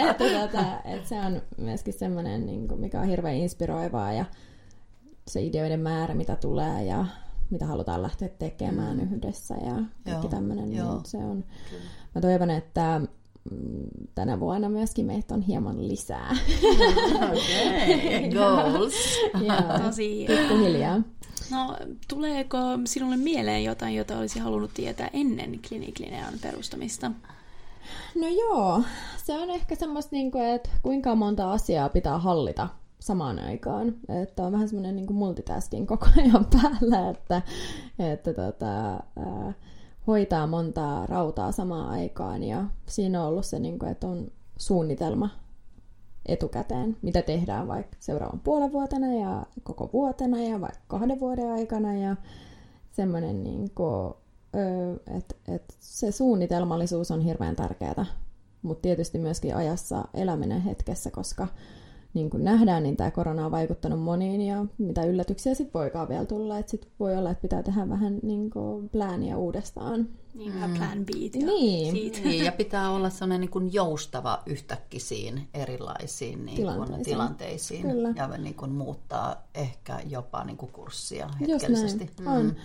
että, 0.10 0.24
tota, 0.24 0.64
että 0.84 1.08
se 1.08 1.20
on 1.20 1.42
myöskin 1.58 1.94
semmoinen, 1.94 2.46
niin 2.46 2.68
kuin, 2.68 2.80
mikä 2.80 3.00
on 3.00 3.06
hirveän 3.06 3.36
inspiroivaa 3.36 4.12
ja 4.12 4.24
se 5.28 5.42
ideoiden 5.42 5.80
määrä, 5.80 6.14
mitä 6.14 6.36
tulee 6.36 6.84
ja 6.84 7.06
mitä 7.54 7.66
halutaan 7.66 8.02
lähteä 8.02 8.28
tekemään 8.28 8.96
mm. 8.96 9.02
yhdessä 9.02 9.54
ja 9.54 9.82
kaikki 10.04 10.28
tämmöinen, 10.28 10.70
niin 10.70 10.82
se 11.04 11.16
on. 11.16 11.44
Kyllä. 11.70 11.82
Mä 12.14 12.20
toivon, 12.20 12.50
että 12.50 13.00
mm, 13.50 13.86
tänä 14.14 14.40
vuonna 14.40 14.68
myöskin 14.68 15.06
meitä 15.06 15.34
on 15.34 15.42
hieman 15.42 15.88
lisää. 15.88 16.36
Okei, 17.30 18.28
okay. 18.28 18.30
goals. 18.30 18.94
Tosi 19.84 20.26
Pikkuhiljaa. 20.26 21.00
No, 21.50 21.76
tuleeko 22.08 22.58
sinulle 22.84 23.16
mieleen 23.16 23.64
jotain, 23.64 23.94
jota 23.94 24.18
olisi 24.18 24.38
halunnut 24.38 24.74
tietää 24.74 25.10
ennen 25.12 25.60
kliniklinean 25.68 26.34
perustamista? 26.42 27.10
No 28.14 28.28
joo, 28.28 28.82
se 29.24 29.32
on 29.32 29.50
ehkä 29.50 29.74
semmoista, 29.74 30.16
niin 30.16 30.30
kuin, 30.30 30.44
että 30.44 30.70
kuinka 30.82 31.14
monta 31.14 31.52
asiaa 31.52 31.88
pitää 31.88 32.18
hallita 32.18 32.68
samaan 33.04 33.38
aikaan. 33.38 33.94
Että 34.22 34.46
on 34.46 34.52
vähän 34.52 34.68
semmoinen 34.68 34.96
niin 34.96 35.14
multitasking 35.14 35.88
koko 35.88 36.06
ajan 36.16 36.46
päällä, 36.60 37.10
että, 37.10 37.42
että 37.98 38.34
tota, 38.34 38.90
ää, 38.92 39.52
hoitaa 40.06 40.46
montaa 40.46 41.06
rautaa 41.06 41.52
samaan 41.52 41.88
aikaan. 41.88 42.42
Ja 42.42 42.64
siinä 42.86 43.22
on 43.22 43.28
ollut 43.28 43.46
se, 43.46 43.58
niin 43.58 43.78
kuin, 43.78 43.90
että 43.90 44.06
on 44.06 44.30
suunnitelma 44.56 45.28
etukäteen, 46.26 46.96
mitä 47.02 47.22
tehdään 47.22 47.68
vaikka 47.68 47.96
seuraavan 48.00 48.40
puolen 48.40 48.72
vuotena 48.72 49.14
ja 49.14 49.46
koko 49.62 49.90
vuotena 49.92 50.42
ja 50.42 50.60
vaikka 50.60 50.80
kahden 50.86 51.20
vuoden 51.20 51.52
aikana. 51.52 51.94
Ja 51.94 52.16
semmoinen, 52.92 53.44
niin 53.44 53.70
että 55.16 55.34
että 55.48 55.74
se 55.80 56.12
suunnitelmallisuus 56.12 57.10
on 57.10 57.20
hirveän 57.20 57.56
tärkeää, 57.56 58.06
mutta 58.62 58.82
tietysti 58.82 59.18
myöskin 59.18 59.56
ajassa 59.56 60.04
eläminen 60.14 60.60
hetkessä, 60.60 61.10
koska 61.10 61.48
niin 62.14 62.30
kuin 62.30 62.44
nähdään, 62.44 62.82
niin 62.82 62.96
tämä 62.96 63.10
korona 63.10 63.46
on 63.46 63.52
vaikuttanut 63.52 64.00
moniin 64.00 64.40
ja 64.40 64.64
mitä 64.78 65.04
yllätyksiä 65.04 65.54
sitten 65.54 65.80
voikaan 65.80 66.08
vielä 66.08 66.24
tulla. 66.24 66.58
Että 66.58 66.70
sitten 66.70 66.90
voi 67.00 67.16
olla, 67.16 67.30
että 67.30 67.42
pitää 67.42 67.62
tehdä 67.62 67.88
vähän 67.88 68.18
niin 68.22 68.50
kuin 68.50 68.88
plääniä 68.88 69.36
uudestaan. 69.36 70.08
Niin, 70.34 70.52
mm. 70.52 70.74
plan 70.74 71.04
B. 71.04 71.08
Niin. 71.34 71.92
Siitä. 71.92 72.18
niin. 72.24 72.44
Ja 72.44 72.52
pitää 72.52 72.90
olla 72.90 73.10
sellainen 73.10 73.40
niin 73.40 73.50
kuin 73.50 73.72
joustava 73.72 74.42
yhtäkkisiin 74.46 75.48
erilaisiin 75.54 76.46
niin 76.46 76.56
tilanteisiin, 76.56 77.04
tilanteisiin 77.04 77.82
Kyllä. 77.82 78.12
ja 78.16 78.28
niin 78.38 78.54
kuin 78.54 78.72
muuttaa 78.72 79.48
ehkä 79.54 80.00
jopa 80.08 80.44
niin 80.44 80.56
kuin 80.56 80.72
kurssia 80.72 81.28
hetkellisesti. 81.40 82.04
Just 82.04 82.20
näin. 82.20 82.42
Mm. 82.42 82.48
On. 82.48 82.56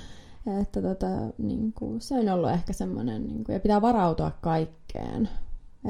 Että 0.61 0.81
tota, 0.81 1.07
niin 1.37 1.73
kuin, 1.73 2.01
se 2.01 2.15
on 2.15 2.29
ollut 2.29 2.49
ehkä 2.49 2.73
semmoinen, 2.73 3.27
niin 3.27 3.43
kuin, 3.43 3.53
ja 3.53 3.59
pitää 3.59 3.81
varautua 3.81 4.31
kaikkeen. 4.41 5.29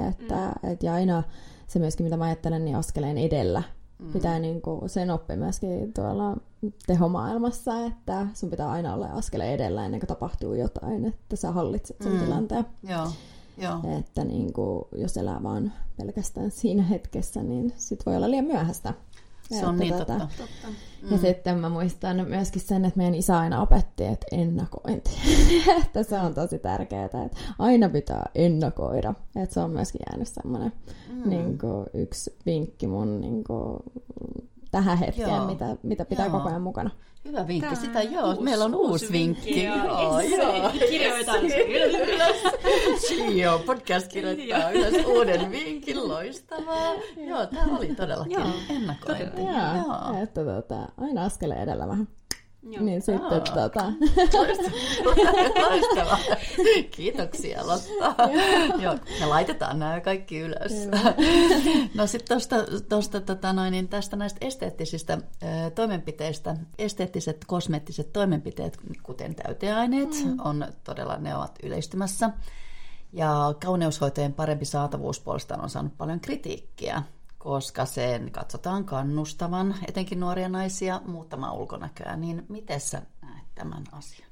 Että, 0.09 0.53
mm. 0.63 0.69
et, 0.69 0.83
ja 0.83 0.93
aina 0.93 1.23
se 1.69 1.79
myöskin, 1.79 2.03
mitä 2.03 2.17
mä 2.17 2.25
ajattelen, 2.25 2.65
niin 2.65 2.75
askeleen 2.75 3.17
edellä. 3.17 3.63
Mm. 3.99 4.13
Pitää 4.13 4.39
niin 4.39 4.61
kuin, 4.61 4.89
sen 4.89 5.11
oppi 5.11 5.35
myöskin 5.35 5.93
tuolla 5.93 6.37
tehomaailmassa, 6.87 7.85
että 7.85 8.27
sun 8.33 8.49
pitää 8.49 8.71
aina 8.71 8.93
olla 8.93 9.05
askeleen 9.05 9.53
edellä 9.53 9.85
ennen 9.85 9.99
kuin 9.99 10.07
tapahtuu 10.07 10.53
jotain, 10.53 11.05
että 11.05 11.35
sä 11.35 11.51
hallitset 11.51 11.97
sen 12.01 12.11
mm. 12.11 12.19
tilanteen. 12.19 12.65
Joo. 12.83 13.07
Joo. 13.57 13.99
Että 13.99 14.23
niin 14.23 14.53
kuin, 14.53 14.85
jos 14.95 15.17
elää 15.17 15.43
vaan 15.43 15.73
pelkästään 15.97 16.51
siinä 16.51 16.83
hetkessä, 16.83 17.43
niin 17.43 17.73
sit 17.75 18.05
voi 18.05 18.15
olla 18.15 18.31
liian 18.31 18.45
myöhäistä. 18.45 18.93
Se 19.49 19.65
on 19.65 19.77
niin 19.77 19.93
tota, 19.93 20.05
totta. 20.05 20.27
totta. 20.37 20.67
Mm. 21.01 21.11
Ja 21.11 21.17
sitten 21.17 21.57
mä 21.57 21.69
muistan 21.69 22.27
myöskin 22.27 22.61
sen, 22.61 22.85
että 22.85 22.97
meidän 22.97 23.15
isä 23.15 23.39
aina 23.39 23.61
opetti, 23.61 24.03
että 24.03 24.25
ennakointi. 24.31 25.11
että 25.85 26.03
se 26.03 26.19
on 26.19 26.33
tosi 26.33 26.59
tärkeää, 26.59 27.05
että 27.05 27.29
aina 27.59 27.89
pitää 27.89 28.29
ennakoida. 28.35 29.13
Että 29.35 29.53
se 29.53 29.59
on 29.59 29.71
myöskin 29.71 30.01
jäänyt 30.09 30.27
semmoinen 30.27 30.73
mm. 31.13 31.29
niin 31.29 31.57
kuin, 31.57 31.85
yksi 31.93 32.35
vinkki 32.45 32.87
mun 32.87 33.21
niin 33.21 33.43
kuin, 33.43 33.79
tähän 34.71 34.97
hetkeen, 34.97 35.43
mitä, 35.43 35.65
mitä 35.83 36.05
pitää 36.05 36.25
joo. 36.25 36.37
koko 36.37 36.49
ajan 36.49 36.61
mukana. 36.61 36.89
Hyvä 37.25 37.47
vinkki. 37.47 37.69
Tämä 37.69 37.81
Sitä 37.85 38.01
joo, 38.01 38.27
uusi, 38.29 38.41
meillä 38.41 38.65
on 38.65 38.75
uusi, 38.75 38.91
uusi 38.91 39.11
vinkki. 39.11 39.45
vinkki. 39.45 39.63
Joo, 39.63 40.19
joo. 40.19 40.71
Kirjoitan 40.89 41.41
sen 41.49 41.71
ylös. 41.71 42.35
joo, 43.35 43.59
podcast 43.59 44.07
kirjoittaa 44.07 44.71
ylös 44.71 45.05
uuden 45.05 45.51
vinkin. 45.51 46.07
Loistavaa. 46.07 46.93
Joo, 47.27 47.45
tämä 47.45 47.77
oli 47.77 47.95
todellakin 47.95 48.39
ennakointi. 48.69 49.41
Joo, 49.41 50.23
että 50.23 50.45
tota, 50.45 50.75
aina 50.97 51.23
askeleen 51.23 51.61
edellä 51.61 51.87
vähän. 51.87 52.07
Joo. 52.63 52.83
Niin 52.83 53.01
sitten 53.01 53.23
Aa, 53.23 53.39
tota... 53.39 53.91
Loistavaa. 55.69 56.17
Kiitoksia 56.91 57.67
Lotta. 57.67 58.15
Joo, 58.81 58.97
me 59.19 59.25
laitetaan 59.25 59.79
nämä 59.79 60.01
kaikki 60.01 60.39
ylös. 60.39 60.71
no 61.95 62.07
sitten 62.07 62.35
tosta, 62.37 62.55
tosta, 62.89 63.21
tota 63.21 63.53
noin, 63.53 63.71
niin 63.71 63.87
tästä 63.87 64.15
näistä 64.15 64.45
esteettisistä 64.45 65.13
ö, 65.13 65.69
toimenpiteistä, 65.69 66.55
esteettiset 66.77 67.45
kosmeettiset 67.47 68.13
toimenpiteet, 68.13 68.77
kuten 69.03 69.35
täyteaineet, 69.35 70.25
mm. 70.25 70.37
on 70.43 70.65
todella, 70.83 71.17
ne 71.17 71.35
ovat 71.35 71.59
yleistymässä. 71.63 72.29
Ja 73.13 73.53
kauneushoitojen 73.63 74.33
parempi 74.33 74.65
saatavuus 74.65 75.19
puolestaan 75.19 75.61
on 75.61 75.69
saanut 75.69 75.97
paljon 75.97 76.19
kritiikkiä 76.19 77.03
koska 77.39 77.85
sen 77.85 78.31
katsotaan 78.31 78.85
kannustavan 78.85 79.75
etenkin 79.87 80.19
nuoria 80.19 80.49
naisia 80.49 81.01
muuttamaan 81.05 81.55
ulkonäköä, 81.57 82.15
niin 82.15 82.45
miten 82.49 82.79
sä 82.79 83.01
näet 83.21 83.45
tämän 83.55 83.83
asian? 83.91 84.29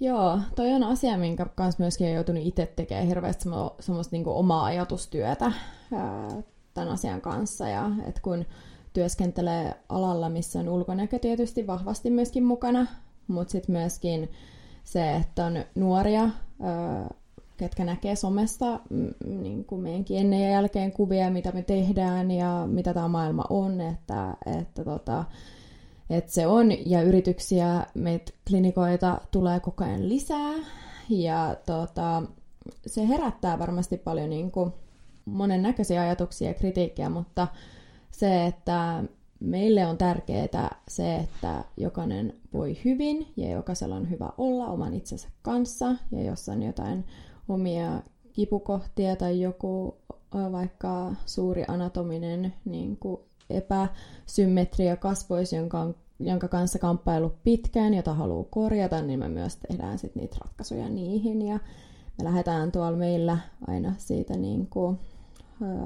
Joo, 0.00 0.38
toi 0.56 0.72
on 0.72 0.84
asia, 0.84 1.18
minkä 1.18 1.46
kanssa 1.54 1.82
myöskin 1.82 2.06
on 2.06 2.12
joutunut 2.12 2.42
itse 2.46 2.66
tekemään 2.66 3.06
hirveästi 3.06 3.48
semmoista 3.80 4.16
niin 4.16 4.28
omaa 4.28 4.64
ajatustyötä 4.64 5.44
ää, 5.92 6.28
tämän 6.74 6.88
asian 6.88 7.20
kanssa. 7.20 7.68
Ja 7.68 7.90
et 8.06 8.20
kun 8.20 8.44
työskentelee 8.92 9.74
alalla, 9.88 10.28
missä 10.28 10.58
on 10.58 10.68
ulkonäkö 10.68 11.18
tietysti 11.18 11.66
vahvasti 11.66 12.10
myöskin 12.10 12.44
mukana, 12.44 12.86
mutta 13.26 13.52
sitten 13.52 13.72
myöskin 13.72 14.32
se, 14.84 15.16
että 15.16 15.46
on 15.46 15.64
nuoria 15.74 16.22
ää, 16.60 17.14
ketkä 17.56 17.84
näkee 17.84 18.16
somesta 18.16 18.80
niin 19.26 19.64
kuin 19.64 19.80
meidänkin 19.80 20.18
ennen 20.18 20.40
ja 20.40 20.50
jälkeen 20.50 20.92
kuvia, 20.92 21.30
mitä 21.30 21.52
me 21.52 21.62
tehdään 21.62 22.30
ja 22.30 22.66
mitä 22.66 22.94
tämä 22.94 23.08
maailma 23.08 23.44
on, 23.50 23.80
että, 23.80 24.36
että, 24.60 24.84
tota, 24.84 25.24
että 26.10 26.32
se 26.32 26.46
on, 26.46 26.88
ja 26.90 27.02
yrityksiä, 27.02 27.86
meitä 27.94 28.32
klinikoita 28.48 29.20
tulee 29.30 29.60
koko 29.60 29.84
ajan 29.84 30.08
lisää, 30.08 30.54
ja 31.08 31.56
tota, 31.66 32.22
se 32.86 33.08
herättää 33.08 33.58
varmasti 33.58 33.96
paljon 33.96 34.30
niin 34.30 34.50
kuin 34.50 34.72
monennäköisiä 35.24 36.02
ajatuksia 36.02 36.48
ja 36.48 36.54
kritiikkiä, 36.54 37.08
mutta 37.08 37.48
se, 38.10 38.46
että 38.46 39.04
meille 39.40 39.86
on 39.86 39.98
tärkeää 39.98 40.76
se, 40.88 41.16
että 41.16 41.64
jokainen 41.76 42.34
voi 42.52 42.76
hyvin 42.84 43.26
ja 43.36 43.50
jokaisella 43.50 43.96
on 43.96 44.10
hyvä 44.10 44.30
olla 44.38 44.66
oman 44.66 44.94
itsensä 44.94 45.28
kanssa, 45.42 45.94
ja 46.12 46.22
jos 46.22 46.48
on 46.48 46.62
jotain 46.62 47.04
omia 47.48 48.02
kipukohtia 48.32 49.16
tai 49.16 49.40
joku 49.40 49.96
vaikka 50.52 51.12
suuri 51.26 51.64
anatominen 51.68 52.54
niin 52.64 52.96
kuin 52.96 53.20
epäsymmetria 53.50 54.96
kasvoissa, 54.96 55.56
jonka, 55.56 55.94
jonka 56.20 56.48
kanssa 56.48 56.78
kamppailu 56.78 57.32
pitkään, 57.44 57.94
jota 57.94 58.14
haluaa 58.14 58.46
korjata, 58.50 59.02
niin 59.02 59.18
me 59.18 59.28
myös 59.28 59.56
tehdään 59.56 59.98
sit 59.98 60.14
niitä 60.14 60.36
ratkaisuja 60.40 60.88
niihin. 60.88 61.42
Ja 61.42 61.58
me 62.18 62.24
lähdetään 62.24 62.72
tuolla 62.72 62.96
meillä 62.96 63.38
aina 63.66 63.94
siitä 63.98 64.36
niin 64.36 64.66
kuin, 64.66 64.98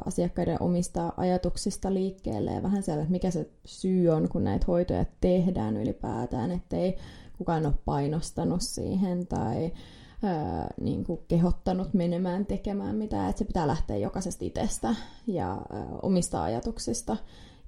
asiakkaiden 0.04 0.62
omista 0.62 1.12
ajatuksista 1.16 1.94
liikkeelle 1.94 2.52
ja 2.52 2.62
vähän 2.62 2.82
siellä, 2.82 3.02
että 3.02 3.12
mikä 3.12 3.30
se 3.30 3.50
syy 3.64 4.08
on, 4.08 4.28
kun 4.28 4.44
näitä 4.44 4.64
hoitoja 4.68 5.04
tehdään 5.20 5.76
ylipäätään, 5.76 6.50
ettei 6.50 6.96
kukaan 7.38 7.66
ole 7.66 7.74
painostanut 7.84 8.60
siihen 8.60 9.26
tai 9.26 9.72
ää, 10.22 10.74
niin 10.80 11.04
kuin 11.04 11.20
kehottanut 11.28 11.94
menemään 11.94 12.46
tekemään 12.46 12.96
mitään, 12.96 13.30
että 13.30 13.38
se 13.38 13.44
pitää 13.44 13.66
lähteä 13.66 13.96
jokaisesta 13.96 14.44
itsestä 14.44 14.94
ja 15.26 15.50
ää, 15.50 15.86
omista 16.02 16.42
ajatuksista. 16.42 17.16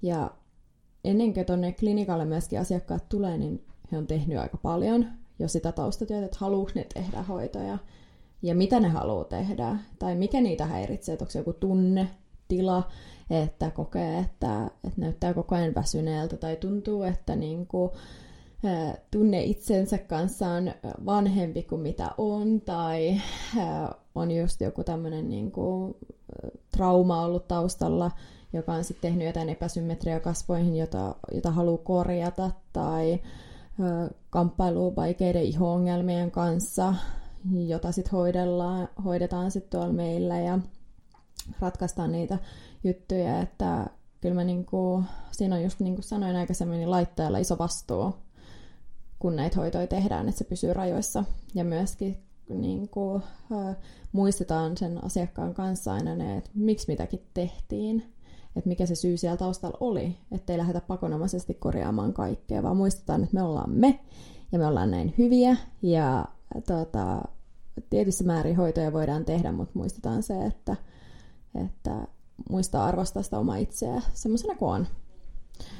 Ja 0.02 0.30
ennen 1.04 1.34
kuin 1.34 1.46
tuonne 1.46 1.72
klinikalle 1.72 2.24
myöskin 2.24 2.60
asiakkaat 2.60 3.08
tulee, 3.08 3.38
niin 3.38 3.64
he 3.92 3.98
on 3.98 4.06
tehnyt 4.06 4.38
aika 4.38 4.56
paljon 4.56 5.06
jo 5.38 5.48
sitä 5.48 5.72
taustatyötä, 5.72 6.24
että 6.24 6.38
haluuko 6.40 6.70
ne 6.74 6.86
tehdä 6.94 7.22
hoitoja 7.22 7.78
ja 8.42 8.54
mitä 8.54 8.80
ne 8.80 8.88
haluaa 8.88 9.24
tehdä 9.24 9.76
tai 9.98 10.14
mikä 10.14 10.40
niitä 10.40 10.66
häiritsee, 10.66 11.12
että 11.12 11.22
onko 11.22 11.30
se 11.30 11.38
joku 11.38 11.52
tunne, 11.52 12.10
tila, 12.48 12.88
että 13.30 13.70
kokee, 13.70 14.18
että, 14.18 14.70
että 14.84 15.00
näyttää 15.00 15.34
koko 15.34 15.54
ajan 15.54 15.74
väsyneeltä 15.74 16.36
tai 16.36 16.56
tuntuu, 16.56 17.02
että 17.02 17.36
niin 17.36 17.66
kuin, 17.66 17.90
tunne 19.10 19.42
itsensä 19.42 19.98
kanssa 19.98 20.48
on 20.48 20.72
vanhempi 21.06 21.62
kuin 21.62 21.80
mitä 21.80 22.10
on, 22.18 22.60
tai 22.60 23.20
on 24.14 24.30
just 24.30 24.60
joku 24.60 24.84
tämmöinen 24.84 25.28
niin 25.28 25.52
kuin, 25.52 25.94
trauma 26.76 27.22
ollut 27.22 27.48
taustalla, 27.48 28.10
joka 28.52 28.72
on 28.72 28.84
sitten 28.84 29.10
tehnyt 29.10 29.26
jotain 29.26 29.48
epäsymmetriaa 29.48 30.20
kasvoihin, 30.20 30.76
jota, 30.76 31.14
jota 31.32 31.50
haluaa 31.50 31.84
korjata, 31.84 32.50
tai 32.72 33.20
kamppailu 34.30 34.96
vaikeiden 34.96 35.42
iho-ongelmien 35.42 36.30
kanssa, 36.30 36.94
jota 37.66 37.92
sitten 37.92 38.12
hoidellaan, 38.12 38.88
hoidetaan 39.04 39.50
sitten 39.50 39.80
tuolla 39.80 39.94
meillä 39.94 40.40
ja 40.40 40.58
ratkaistaan 41.60 42.12
niitä 42.12 42.38
juttuja, 42.84 43.40
että 43.40 43.86
kyllä 44.20 44.34
mä 44.34 44.44
niinku, 44.44 45.04
siinä 45.30 45.56
on 45.56 45.62
just 45.62 45.80
niin 45.80 45.94
kuin 45.94 46.04
sanoin 46.04 46.36
aikaisemmin, 46.36 46.78
niin 46.78 46.90
laitteella 46.90 47.38
iso 47.38 47.58
vastuu 47.58 48.14
kun 49.20 49.36
näitä 49.36 49.56
hoitoja 49.56 49.86
tehdään, 49.86 50.28
että 50.28 50.38
se 50.38 50.44
pysyy 50.44 50.72
rajoissa. 50.72 51.24
Ja 51.54 51.64
myöskin 51.64 52.18
niin 52.48 52.88
kuin, 52.88 53.22
äh, 53.52 53.76
muistetaan 54.12 54.76
sen 54.76 55.04
asiakkaan 55.04 55.54
kanssa 55.54 55.92
aina 55.92 56.14
ne, 56.14 56.36
että 56.36 56.50
miksi 56.54 56.88
mitäkin 56.88 57.26
tehtiin, 57.34 58.12
että 58.56 58.68
mikä 58.68 58.86
se 58.86 58.94
syy 58.94 59.16
siellä 59.16 59.36
taustalla 59.36 59.76
oli, 59.80 60.16
ettei 60.32 60.58
lähdetä 60.58 60.80
pakonomaisesti 60.80 61.54
korjaamaan 61.54 62.12
kaikkea, 62.12 62.62
vaan 62.62 62.76
muistetaan, 62.76 63.22
että 63.22 63.34
me 63.34 63.42
ollaan 63.42 63.70
me, 63.70 64.00
ja 64.52 64.58
me 64.58 64.66
ollaan 64.66 64.90
näin 64.90 65.14
hyviä, 65.18 65.56
ja 65.82 66.24
tota, 66.66 67.22
tietyssä 67.90 68.24
määrin 68.24 68.56
hoitoja 68.56 68.92
voidaan 68.92 69.24
tehdä, 69.24 69.52
mutta 69.52 69.78
muistetaan 69.78 70.22
se, 70.22 70.44
että, 70.46 70.76
että 71.64 72.06
muistaa 72.50 72.84
arvostaa 72.84 73.22
sitä 73.22 73.38
omaa 73.38 73.56
itseä 73.56 74.02
semmoisena 74.14 74.54
kuin 74.54 74.70
on. 74.70 74.86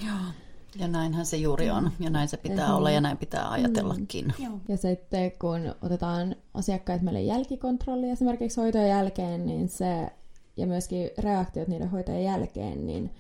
Joo. 0.07 0.50
Ja 0.79 0.89
näinhän 0.89 1.27
se 1.27 1.37
juuri 1.37 1.71
on, 1.71 1.91
ja 2.01 2.11
näin 2.11 2.29
se 2.29 2.37
pitää 2.37 2.57
mm-hmm. 2.57 2.75
olla, 2.77 2.91
ja 2.91 3.01
näin 3.01 3.17
pitää 3.17 3.51
ajatellakin. 3.51 4.35
Mm. 4.39 4.61
Ja 4.69 4.77
sitten 4.77 5.33
kun 5.41 5.75
otetaan 5.83 6.37
asiakkaat 6.55 7.03
meille 7.03 7.23
jälkikontrolli 7.23 8.11
esimerkiksi 8.11 8.61
hoitojen 8.61 8.89
jälkeen, 8.89 9.47
niin 9.47 9.69
se, 9.69 10.11
ja 10.57 10.67
myöskin 10.67 11.11
reaktiot 11.19 11.69
niiden 11.69 11.91
hoitojen 11.91 12.25
jälkeen, 12.25 12.87
niin 12.87 13.15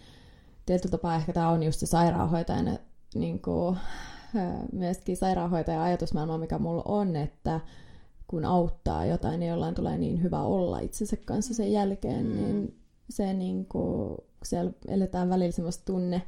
tietyllä 0.66 0.90
tapaa 0.90 1.16
ehkä 1.16 1.32
tämä 1.32 1.48
on 1.48 1.62
just 1.62 1.80
se 1.80 1.86
sairaanhoitajan, 1.86 2.78
niin 3.14 3.42
kuin, 3.42 3.78
myöskin 4.72 5.16
sairaanhoitajan 5.16 5.82
ajatusmaailma, 5.82 6.38
mikä 6.38 6.58
mulla 6.58 6.82
on, 6.84 7.16
että 7.16 7.60
kun 8.26 8.44
auttaa 8.44 9.06
jotain, 9.06 9.40
niin 9.40 9.50
jollain 9.50 9.74
tulee 9.74 9.98
niin 9.98 10.22
hyvä 10.22 10.42
olla 10.42 10.78
itsensä 10.78 11.16
kanssa 11.16 11.54
sen 11.54 11.72
jälkeen, 11.72 12.26
mm. 12.26 12.36
niin 12.36 12.80
se 13.10 13.32
niin 13.32 13.66
kuin, 13.66 14.18
siellä 14.44 14.72
eletään 14.88 15.28
välillä 15.28 15.52
semmoista 15.52 15.84
tunne, 15.84 16.22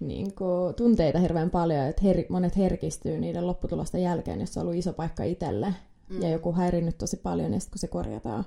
niin 0.00 0.34
kuin, 0.34 0.74
tunteita 0.74 1.18
hirveän 1.18 1.50
paljon, 1.50 1.86
että 1.86 2.02
her, 2.02 2.24
monet 2.28 2.56
herkistyy 2.56 3.18
niiden 3.18 3.46
lopputulosten 3.46 4.02
jälkeen, 4.02 4.40
jos 4.40 4.56
on 4.56 4.62
ollut 4.62 4.76
iso 4.76 4.92
paikka 4.92 5.24
itselle 5.24 5.74
mm. 6.08 6.22
ja 6.22 6.28
joku 6.28 6.52
häirinnyt 6.52 6.98
tosi 6.98 7.16
paljon, 7.16 7.52
ja 7.52 7.60
sitten 7.60 7.72
kun 7.72 7.80
se 7.80 7.88
korjataan, 7.88 8.44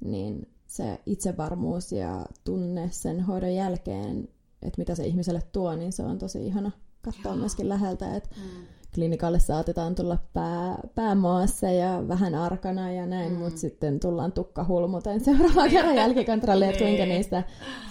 niin 0.00 0.48
se 0.66 1.00
itsevarmuus 1.06 1.92
ja 1.92 2.26
tunne 2.44 2.88
sen 2.92 3.20
hoidon 3.20 3.54
jälkeen, 3.54 4.28
että 4.62 4.78
mitä 4.78 4.94
se 4.94 5.06
ihmiselle 5.06 5.42
tuo, 5.52 5.76
niin 5.76 5.92
se 5.92 6.02
on 6.02 6.18
tosi 6.18 6.46
ihana 6.46 6.70
katsoa 7.02 7.32
Joo. 7.32 7.36
myöskin 7.36 7.68
läheltä, 7.68 8.16
että 8.16 8.30
mm 8.36 8.77
klinikalle 8.94 9.38
saatetaan 9.38 9.94
tulla 9.94 10.18
pää, 10.32 10.78
päämaassa 10.94 11.70
ja 11.70 12.08
vähän 12.08 12.34
arkana 12.34 12.92
ja 12.92 13.06
näin, 13.06 13.32
mm. 13.32 13.38
mutta 13.38 13.60
sitten 13.60 14.00
tullaan 14.00 14.32
tukkahulmuten 14.32 15.20
seuraava 15.24 15.68
kerran 15.68 15.96
jälkikontrolli, 15.96 16.64
että 16.64 16.78
kuinka 16.78 17.02
niin. 17.02 17.08
niistä 17.08 17.42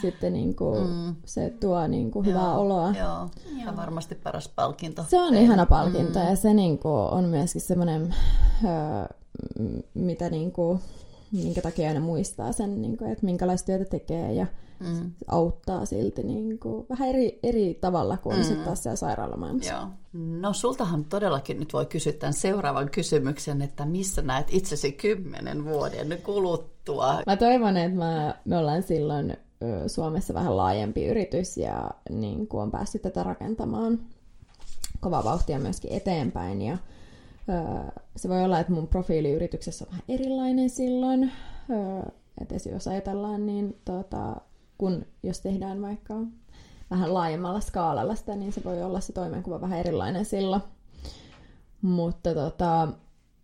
sitten 0.02 0.34
niin 0.34 0.56
kuin, 0.56 0.90
mm. 0.90 1.16
se 1.26 1.54
tuo 1.60 1.88
niin 1.88 2.12
kuin 2.12 2.26
hyvää 2.26 2.44
joo, 2.44 2.60
oloa. 2.60 2.94
Joo, 3.00 3.30
on 3.68 3.78
varmasti 3.78 4.16
paras 4.16 4.50
palkinto. 4.56 5.06
Se 5.10 5.20
on 5.20 5.36
ihana 5.36 5.66
palkinto 5.66 6.20
mm. 6.20 6.26
ja 6.26 6.36
se 6.36 6.54
niin 6.54 6.80
kuin, 6.80 6.94
on 6.94 7.24
myöskin 7.24 7.62
semmoinen, 7.62 8.16
mitä 9.94 10.30
niin 10.30 10.52
kuin, 10.52 10.80
minkä 11.32 11.62
takia 11.62 11.88
aina 11.88 12.00
muistaa 12.00 12.52
sen, 12.52 12.82
niin 12.82 12.98
kuin, 12.98 13.12
että 13.12 13.26
minkälaista 13.26 13.66
työtä 13.66 13.86
tekee 13.86 14.34
ja 14.34 14.44
mm. 14.44 14.67
Auttaa 15.28 15.86
silti 15.86 16.24
niin 16.24 16.60
kuin, 16.60 16.86
vähän 16.90 17.10
eri, 17.10 17.40
eri 17.44 17.78
tavalla 17.82 18.18
kuin 18.18 18.38
mm. 18.38 18.44
sitten 18.44 18.66
taas 18.66 18.84
siellä 18.84 18.96
sairaalamaailmassa. 18.96 19.74
Joo. 19.74 19.88
No 20.14 20.54
sultahan 20.54 21.06
todellakin 21.06 21.60
nyt 21.60 21.74
voi 21.74 21.86
kysyä 21.86 22.14
tämän 22.14 22.34
seuraavan 22.34 22.90
kysymyksen, 22.90 23.62
että 23.62 23.86
missä 23.86 24.22
näet 24.22 24.48
itsesi 24.52 24.92
kymmenen 24.92 25.66
vuoden 25.66 26.18
kuluttua? 26.24 27.22
Mä 27.26 27.38
toivon, 27.38 27.78
että 27.78 27.98
mä, 27.98 28.36
me 28.46 28.58
ollaan 28.58 28.84
silloin 28.84 29.38
Suomessa 29.88 30.34
vähän 30.34 30.58
laajempi 30.58 31.06
yritys 31.06 31.58
ja 31.58 31.92
niin 32.10 32.48
kuin 32.48 32.62
on 32.62 32.72
päässyt 32.72 33.02
tätä 33.02 33.24
rakentamaan 33.24 34.00
kova 35.00 35.24
vauhtia 35.24 35.60
myöskin 35.60 35.94
eteenpäin. 35.94 36.62
Ja 36.62 36.78
se 38.16 38.30
voi 38.30 38.44
olla, 38.44 38.60
että 38.60 38.74
mun 38.74 38.88
profiili 38.88 39.32
yrityksessä 39.32 39.86
on 39.86 39.92
vähän 39.92 40.04
erilainen 40.08 40.70
silloin. 40.70 41.32
Että 42.42 42.70
jos 42.70 42.88
ajatellaan, 42.88 43.46
niin 43.46 43.78
tota, 43.86 44.36
kun 44.78 45.06
jos 45.24 45.42
tehdään 45.42 45.82
vaikka 45.82 46.14
vähän 46.92 47.14
laajemmalla 47.14 47.60
skaalalla 47.60 48.16
sitä, 48.16 48.36
niin 48.36 48.54
se 48.54 48.64
voi 48.64 48.84
olla 48.84 49.00
se 49.00 49.14
toimenkuva 49.14 49.62
vähän 49.62 49.80
erilainen 49.80 50.26
silloin. 50.26 50.62
Mutta 51.82 52.34
tota, 52.34 52.88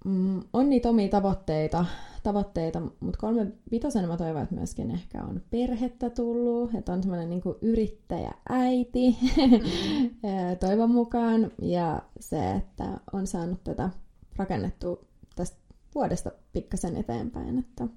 mm, 0.05 0.41
on 0.53 0.69
niitä 0.69 0.89
omia 0.89 1.09
tavoitteita, 1.09 1.85
tavoitteita 2.23 2.81
mutta 2.99 3.19
kolme 3.19 3.47
vitosen 3.71 4.07
mä 4.07 4.17
toivon, 4.17 4.41
että 4.41 4.55
myöskin 4.55 4.91
ehkä 4.91 5.23
on 5.23 5.41
perhettä 5.49 6.09
tullut, 6.09 6.75
että 6.75 6.93
on 6.93 7.03
semmoinen 7.03 7.29
niin 7.29 7.41
yrittäjä 7.61 8.31
äiti 8.49 9.17
mm. 9.37 10.57
toivon 10.59 10.91
mukaan, 10.91 11.51
ja 11.61 12.01
se, 12.19 12.51
että 12.51 12.85
on 13.13 13.27
saanut 13.27 13.63
tätä 13.63 13.89
rakennettua 14.35 14.97
tästä 15.35 15.57
vuodesta 15.95 16.31
pikkasen 16.53 16.97
eteenpäin, 16.97 17.59
että, 17.59 17.87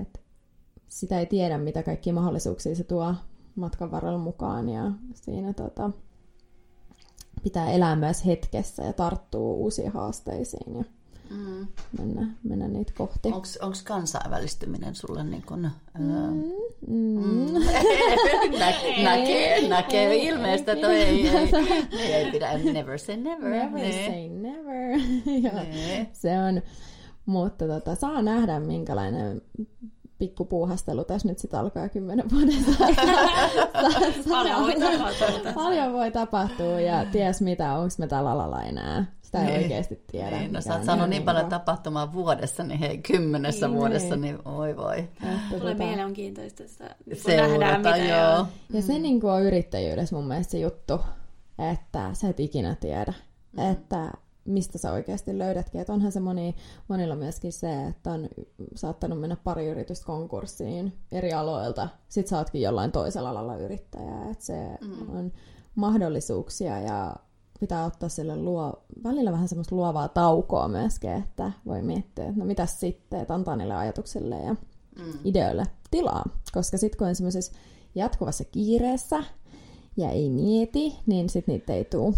että 0.00 0.25
sitä 0.88 1.20
ei 1.20 1.26
tiedä, 1.26 1.58
mitä 1.58 1.82
kaikki 1.82 2.12
mahdollisuuksia 2.12 2.74
se 2.74 2.84
tuo 2.84 3.14
matkan 3.56 3.90
varrella 3.90 4.18
mukaan, 4.18 4.68
ja 4.68 4.92
siinä 5.14 5.52
tota, 5.52 5.90
pitää 7.42 7.70
elää 7.70 7.96
myös 7.96 8.26
hetkessä 8.26 8.82
ja 8.82 8.92
tarttua 8.92 9.54
uusiin 9.54 9.92
haasteisiin 9.92 10.76
ja 10.76 10.84
mm. 11.30 11.66
mennä, 11.98 12.28
mennä 12.42 12.68
niitä 12.68 12.92
kohti. 12.96 13.28
Onko 13.28 13.76
kansainvälistyminen 13.84 14.94
sulle 14.94 15.24
niin 15.24 15.42
kun, 15.46 15.70
mm. 15.98 16.04
Mm. 16.86 17.24
Mm. 17.24 17.52
Nä, 18.58 18.72
näkee, 19.02 19.68
näkee 19.68 20.16
ilmeistä 20.16 20.76
toi 20.76 20.94
ei, 20.94 21.28
ei, 21.28 21.48
ei, 21.92 22.12
ei 22.12 22.30
pidä, 22.32 22.58
never 22.58 22.98
say 22.98 23.16
never. 23.16 23.50
Never 23.50 23.80
ne. 23.80 23.92
say 23.92 24.28
never. 24.28 25.00
se 26.12 26.38
on, 26.38 26.62
mutta 27.26 27.66
tota, 27.66 27.94
saa 27.94 28.22
nähdä 28.22 28.60
minkälainen 28.60 29.42
pikkupuuhastelu 30.18 31.04
tässä 31.04 31.28
nyt 31.28 31.38
sitten 31.38 31.60
alkaa 31.60 31.88
kymmenen 31.88 32.30
vuoden 32.30 32.64
Paljon 34.28 34.62
voi 34.62 34.74
tapahtua. 34.74 35.52
Paljon 35.54 35.92
voi 35.92 36.10
tapahtua 36.10 36.80
ja 36.80 37.04
ties 37.04 37.40
mitä, 37.40 37.72
onko 37.72 37.94
me 37.98 38.06
tällä 38.06 38.30
alalla 38.30 38.62
enää. 38.62 39.16
Sitä 39.22 39.40
ei 39.40 39.46
niin. 39.46 39.62
oikeasti 39.62 40.04
tiedä. 40.12 40.38
Niin, 40.38 40.52
no 40.52 40.60
sä 40.60 40.74
oot 40.74 40.84
saanut 40.84 41.08
niin 41.08 41.22
paljon 41.22 41.46
tapahtumaa 41.46 42.12
vuodessa, 42.12 42.62
niin 42.62 42.80
hei, 42.80 42.98
kymmenessä 42.98 43.68
niin, 43.68 43.78
vuodessa, 43.78 44.16
niin 44.16 44.38
oi 44.44 44.76
voi. 44.76 45.08
Tulee 45.50 45.74
tota... 45.74 45.84
mielenkiintoista 45.84 46.62
sitä, 46.68 46.94
kun 47.04 47.16
Seurata, 47.16 47.58
nähdään 47.58 47.80
mitä. 47.80 47.96
Joo. 47.96 48.46
Ja 48.72 48.82
se 48.82 48.98
niin 48.98 49.20
kuin 49.20 49.32
on 49.32 49.42
yrittäjyydessä 49.42 50.16
mun 50.16 50.28
mielestä 50.28 50.50
se 50.50 50.58
juttu, 50.58 51.00
että 51.72 52.10
sä 52.12 52.28
et 52.28 52.40
ikinä 52.40 52.74
tiedä. 52.80 53.12
Mm. 53.52 53.72
Että 53.72 54.10
mistä 54.46 54.78
sä 54.78 54.92
oikeasti 54.92 55.38
löydätkin. 55.38 55.80
Että 55.80 55.92
onhan 55.92 56.12
se 56.12 56.20
moni, 56.20 56.56
monilla 56.88 57.16
myöskin 57.16 57.52
se, 57.52 57.86
että 57.86 58.12
on 58.12 58.28
saattanut 58.74 59.20
mennä 59.20 59.36
pari 59.44 59.66
yritystä 59.66 60.06
konkurssiin 60.06 60.92
eri 61.12 61.32
aloilta. 61.32 61.88
Sitten 62.08 62.30
sä 62.30 62.38
ootkin 62.38 62.62
jollain 62.62 62.92
toisella 62.92 63.30
alalla 63.30 63.56
yrittäjä. 63.56 64.30
Että 64.30 64.44
se 64.44 64.78
mm. 64.80 65.16
on 65.16 65.32
mahdollisuuksia 65.74 66.80
ja 66.80 67.16
pitää 67.60 67.84
ottaa 67.84 68.08
sille 68.08 68.36
luo, 68.36 68.84
välillä 69.04 69.32
vähän 69.32 69.48
semmoista 69.48 69.76
luovaa 69.76 70.08
taukoa 70.08 70.68
myöskin, 70.68 71.10
että 71.10 71.52
voi 71.66 71.82
miettiä, 71.82 72.24
että 72.24 72.40
no 72.40 72.44
mitäs 72.44 72.80
sitten, 72.80 73.20
että 73.20 73.34
antaa 73.34 73.56
niille 73.56 73.74
ajatuksille 73.74 74.38
ja 74.38 74.52
mm. 74.98 75.12
ideoille 75.24 75.64
tilaa. 75.90 76.24
Koska 76.52 76.78
sitten 76.78 76.98
kun 76.98 77.06
on 77.06 77.14
semmoisessa 77.14 77.52
jatkuvassa 77.94 78.44
kiireessä 78.44 79.24
ja 79.96 80.10
ei 80.10 80.30
mieti, 80.30 80.96
niin 81.06 81.28
sitten 81.28 81.52
niitä 81.52 81.72
ei 81.72 81.84
tule. 81.84 82.14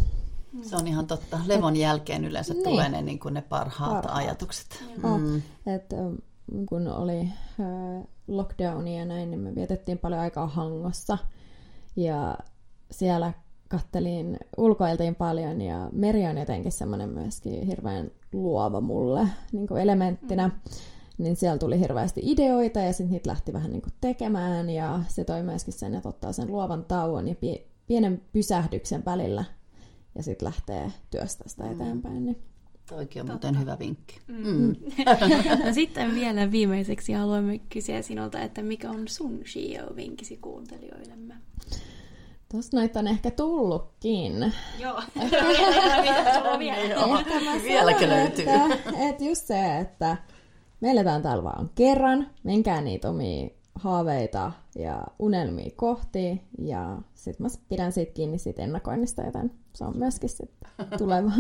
Se 0.63 0.77
on 0.77 0.87
ihan 0.87 1.07
totta. 1.07 1.41
Levon 1.47 1.77
jälkeen 1.77 2.25
yleensä 2.25 2.55
niin. 2.55 2.65
tulee 2.65 2.89
ne, 2.89 3.03
niin 3.03 3.19
kuin 3.19 3.35
ne 3.35 3.43
parhaat, 3.43 3.93
parhaat. 3.93 4.25
ajatukset. 4.25 4.85
Mm. 5.03 5.37
Et, 5.67 5.95
kun 6.69 6.89
oli 6.89 7.29
lockdownia 8.29 8.99
ja 8.99 9.05
näin, 9.05 9.31
niin 9.31 9.41
me 9.41 9.55
vietettiin 9.55 9.99
paljon 9.99 10.21
aikaa 10.21 10.47
Hangossa. 10.47 11.19
Ja 11.97 12.39
siellä 12.91 13.33
kattelin, 13.69 14.39
ulkoiltiin 14.57 15.15
paljon 15.15 15.61
ja 15.61 15.89
meri 15.93 16.27
on 16.27 16.39
jotenkin 16.39 16.73
semmoinen 16.73 17.09
myöskin 17.09 17.67
hirveän 17.67 18.11
luova 18.33 18.81
mulle 18.81 19.29
niin 19.53 19.67
kuin 19.67 19.81
elementtinä. 19.81 20.49
Mm. 20.49 20.55
Niin 21.19 21.37
siellä 21.37 21.59
tuli 21.59 21.81
hirveästi 21.81 22.21
ideoita 22.25 22.81
ja 22.81 22.93
sitten 22.93 23.11
niitä 23.11 23.31
lähti 23.31 23.53
vähän 23.53 23.73
niin 23.73 23.83
kuin 23.83 23.93
tekemään 24.01 24.71
ja 24.71 25.01
se 25.09 25.25
toi 25.25 25.43
myöskin 25.43 25.73
sen, 25.73 25.95
että 25.95 26.09
ottaa 26.09 26.33
sen 26.33 26.49
luovan 26.49 26.85
tauon 26.85 27.29
ja 27.29 27.35
pie- 27.35 27.67
pienen 27.87 28.23
pysähdyksen 28.33 29.05
välillä 29.05 29.45
ja 30.19 30.23
sitten 30.23 30.47
lähtee 30.47 30.93
työstä 31.11 31.49
sitä 31.49 31.65
mm. 31.65 31.73
eteenpäin. 31.73 32.27
Niin. 32.27 32.43
Toikin 32.89 33.23
on 33.23 33.29
Totta. 33.29 33.47
muuten 33.47 33.61
hyvä 33.61 33.79
vinkki. 33.79 34.21
Mm. 34.29 34.47
Mm. 34.47 34.77
no 35.67 35.75
sitten 35.75 36.15
vielä 36.15 36.51
viimeiseksi 36.51 37.13
haluamme 37.13 37.59
kysyä 37.59 38.03
sinulta, 38.03 38.41
että 38.41 38.63
mikä 38.63 38.91
on 38.91 39.09
sun 39.09 39.41
CEO-vinkisi 39.45 40.37
kuuntelijoillemme? 40.37 41.35
Tuossa 42.51 42.77
noita 42.77 42.99
on 42.99 43.09
ehkä 43.09 43.31
tullutkin. 43.31 44.53
Joo. 44.79 45.03
Vieläkö 47.69 48.09
löytyy? 48.09 48.45
Että, 48.45 48.79
että 49.09 49.25
just 49.25 49.47
se, 49.47 49.79
että 49.79 50.17
me 50.81 50.91
eletään 50.91 51.23
täällä 51.23 51.45
vaan 51.45 51.71
kerran, 51.75 52.31
menkää 52.43 52.81
niitä 52.81 53.11
omia 53.11 53.49
haaveita 53.75 54.53
ja 54.75 55.05
unelmia 55.19 55.71
kohti 55.77 56.43
ja 56.59 56.99
sitten 57.15 57.47
mä 57.47 57.49
pidän 57.69 57.93
siitä 57.93 58.13
kiinni 58.13 58.39
siitä 58.39 58.63
ennakoinnista, 58.63 59.23
joten 59.23 59.51
se 59.79 59.85
on 59.85 59.97
myöskin 59.97 60.29
sitten 60.29 60.71
tuleva 60.99 61.31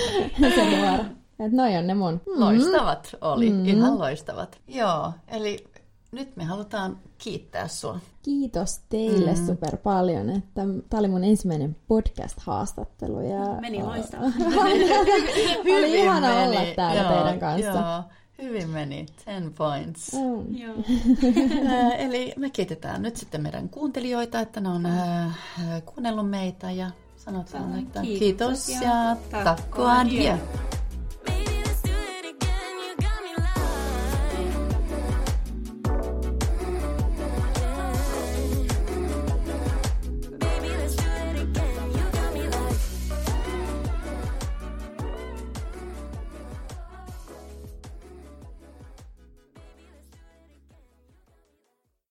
se 0.54 0.76
nuora. 0.76 1.04
Että 1.38 1.56
noi 1.56 1.76
on 1.76 1.86
ne 1.86 1.94
mun. 1.94 2.20
Loistavat 2.26 3.16
oli, 3.20 3.50
mm. 3.50 3.66
ihan 3.66 3.98
loistavat. 3.98 4.60
Joo, 4.68 5.12
eli 5.28 5.64
nyt 6.12 6.36
me 6.36 6.44
halutaan 6.44 6.98
kiittää 7.18 7.68
sinua. 7.68 7.98
Kiitos 8.22 8.80
teille 8.88 9.34
mm. 9.34 9.46
super 9.46 9.76
paljon, 9.76 10.30
että 10.30 10.62
tämä 10.90 11.00
oli 11.00 11.08
mun 11.08 11.24
ensimmäinen 11.24 11.76
podcast-haastattelu. 11.88 13.20
Ja, 13.20 13.60
meni 13.60 13.82
loistavaa. 13.82 14.32
oli 15.78 15.98
ihana 16.02 16.28
meni. 16.28 16.46
olla 16.46 16.74
täällä 16.76 17.02
joo, 17.02 17.12
teidän 17.12 17.40
kanssa. 17.40 17.68
Joo. 17.68 18.02
Hyvin 18.42 18.70
meni, 18.70 19.06
10 19.24 19.52
points. 19.52 20.12
Mm. 20.12 20.56
Joo. 20.56 20.74
Eli 22.06 22.32
me 22.36 22.50
kiitetään 22.50 23.02
nyt 23.02 23.16
sitten 23.16 23.42
meidän 23.42 23.68
kuuntelijoita, 23.68 24.40
että 24.40 24.60
ne 24.60 24.68
on 24.68 24.86
äh, 24.86 25.36
kuunnellut 25.84 26.30
meitä 26.30 26.70
ja 26.70 26.90
sanotaan, 27.24 27.78
että 27.78 28.00
kiitos, 28.00 28.66
kiitos 28.66 28.82
ja, 28.82 29.16
takko 29.44 29.86
adieu. 29.86 30.36